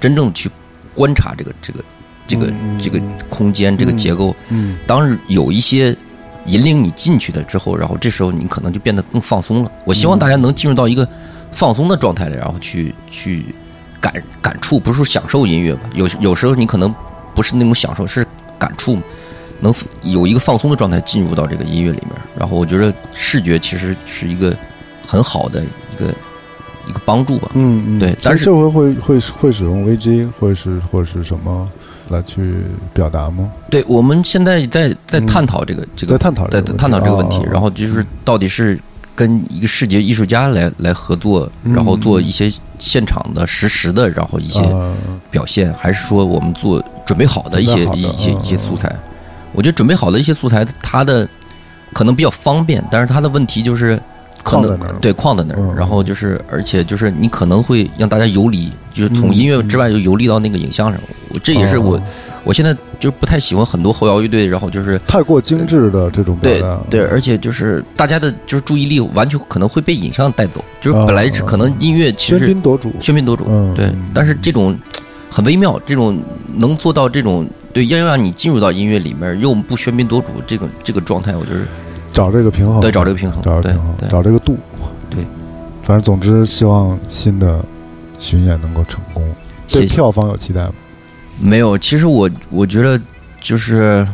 [0.00, 0.50] 真正去
[0.94, 1.84] 观察这个这个
[2.26, 4.34] 这个嗯这个空间这个结构。
[4.48, 5.96] 嗯当有一些
[6.46, 9.70] 引领你进去的之后，然后这时候你可能就变得更放松了。
[9.84, 11.08] 我希望大家能进入到一个
[11.52, 13.54] 放松的状态里，然后去去
[14.00, 15.82] 感感触，不是说享受音乐吧？
[15.94, 16.92] 有有时候你可能
[17.32, 18.26] 不是那种享受，是
[18.58, 18.98] 感触，
[19.60, 19.72] 能
[20.02, 22.10] 有一个放松的状态进入到这个音乐里面。
[22.36, 24.56] 然后我觉得视觉其实是一个
[25.06, 26.14] 很好的一个
[26.88, 27.50] 一个帮助吧。
[27.54, 31.68] 嗯嗯，对但是这这回会会会使用 VG 或是或是什么
[32.08, 32.56] 来去
[32.92, 33.50] 表达吗？
[33.70, 38.78] 对，我们现在在在探讨这个、这个在探讨在探讨这个问题然后就是到底是
[39.14, 41.74] 跟一个视觉艺术家来来合作，嗯。
[41.74, 44.94] 然后做一些现场的实时的，然后一些啊。
[45.30, 48.94] 表现，还是说我们做准备好的一些一些嗯一些素材？
[49.54, 51.26] 我觉得准备好的一些素材，它的
[51.92, 53.98] 可能比较方便，但是它的问题就是
[54.42, 55.70] 可能框在那儿对框在那嗯。
[55.70, 59.34] 儿，然后就是而且就是你可能会让大家游离，就是从嗯。
[59.34, 61.00] 音乐之外就游离到那个影像上。
[61.30, 62.02] 我这也是我哦。
[62.44, 73.44] 我现在就不太喜欢很多后摇乐队，然后就是太过精致的这种表对，对，而且就是大家的就是注意力完全可能会被影像带走，就是本来是可能音乐其实喧宾夺主，喧宾夺主，
[73.76, 74.76] 对但是这种
[75.30, 76.20] 很微妙，这种
[76.56, 81.60] 能做到这种对，要让你进入到音乐里面又不喧宾夺主这个这个状态，我觉得
[82.12, 84.56] 找这个平衡，对找这个平衡，找这个平衡，对找这个度，
[85.08, 85.24] 对。
[85.82, 87.64] 反正总之，希望新的
[88.18, 89.24] 巡演能够成功。
[89.68, 89.86] 对。
[89.86, 90.72] 票房有期待吗？
[91.40, 93.00] 没有，其实我我觉得
[93.40, 94.06] 就是，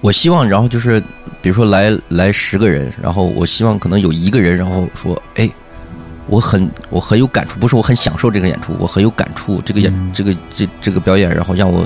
[0.00, 1.00] 我希望，然后就是，
[1.40, 5.50] 比如说来来十个人，然后我希望可能有一个人，然后说，哎，
[6.28, 11.84] 我很我很有感触，不是我很享受这个演出，我很有感触，这个演、嗯这个这这个表演，然后让我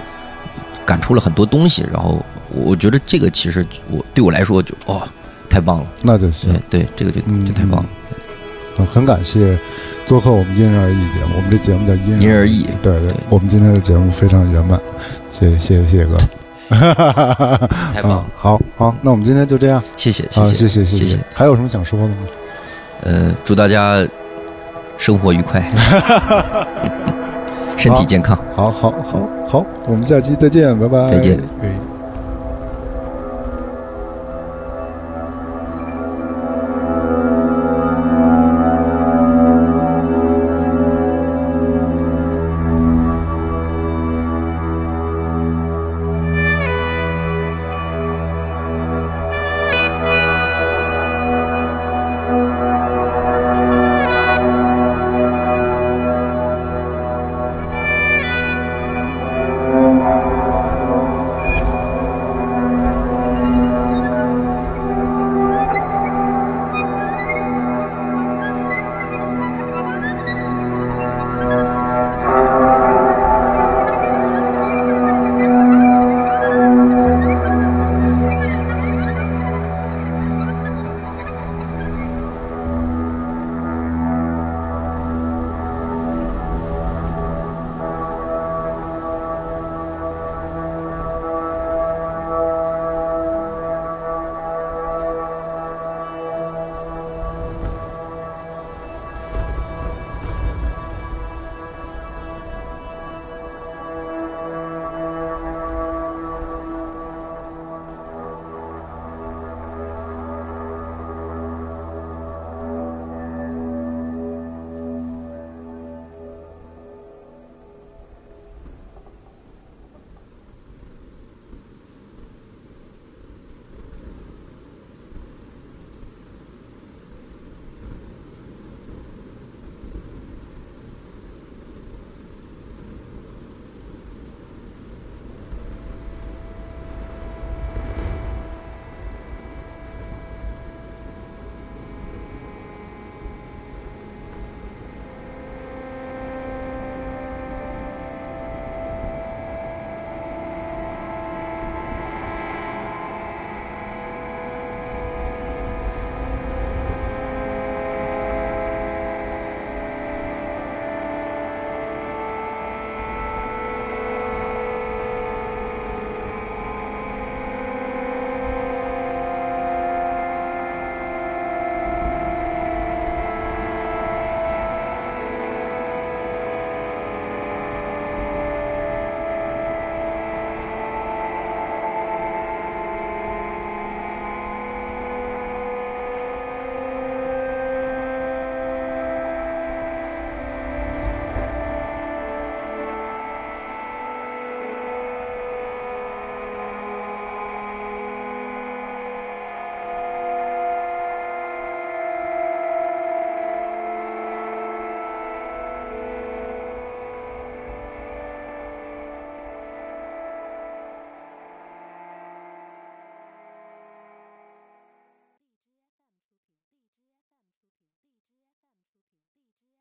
[0.85, 2.23] 感触了很多东西，然后
[2.65, 5.03] 我觉得这个其实我对我来说就哦
[5.49, 6.53] 太棒了，那就行。
[6.71, 6.83] 对。
[6.83, 7.87] 对，这个就嗯就太棒了，
[8.77, 9.59] 很很感谢
[10.05, 14.81] 做客我们因人而异节目，我们这节目叫因因人而异对对对，我们今天的节目非常圆满，
[15.33, 16.17] 谢谢谢谢谢谢哥，
[17.95, 18.17] 太棒了。
[18.17, 21.09] 啊，好好，那我们今天就这样，谢谢谢好，谢谢谢谢。
[21.09, 22.15] 谢，还有什么想说的吗？
[23.03, 24.07] 呃，祝大家
[24.99, 25.61] 生活愉快，
[27.77, 28.37] 身体健康。
[28.55, 31.39] 好好好好，我们下期再见，拜拜，再见。
[31.63, 31.96] 哎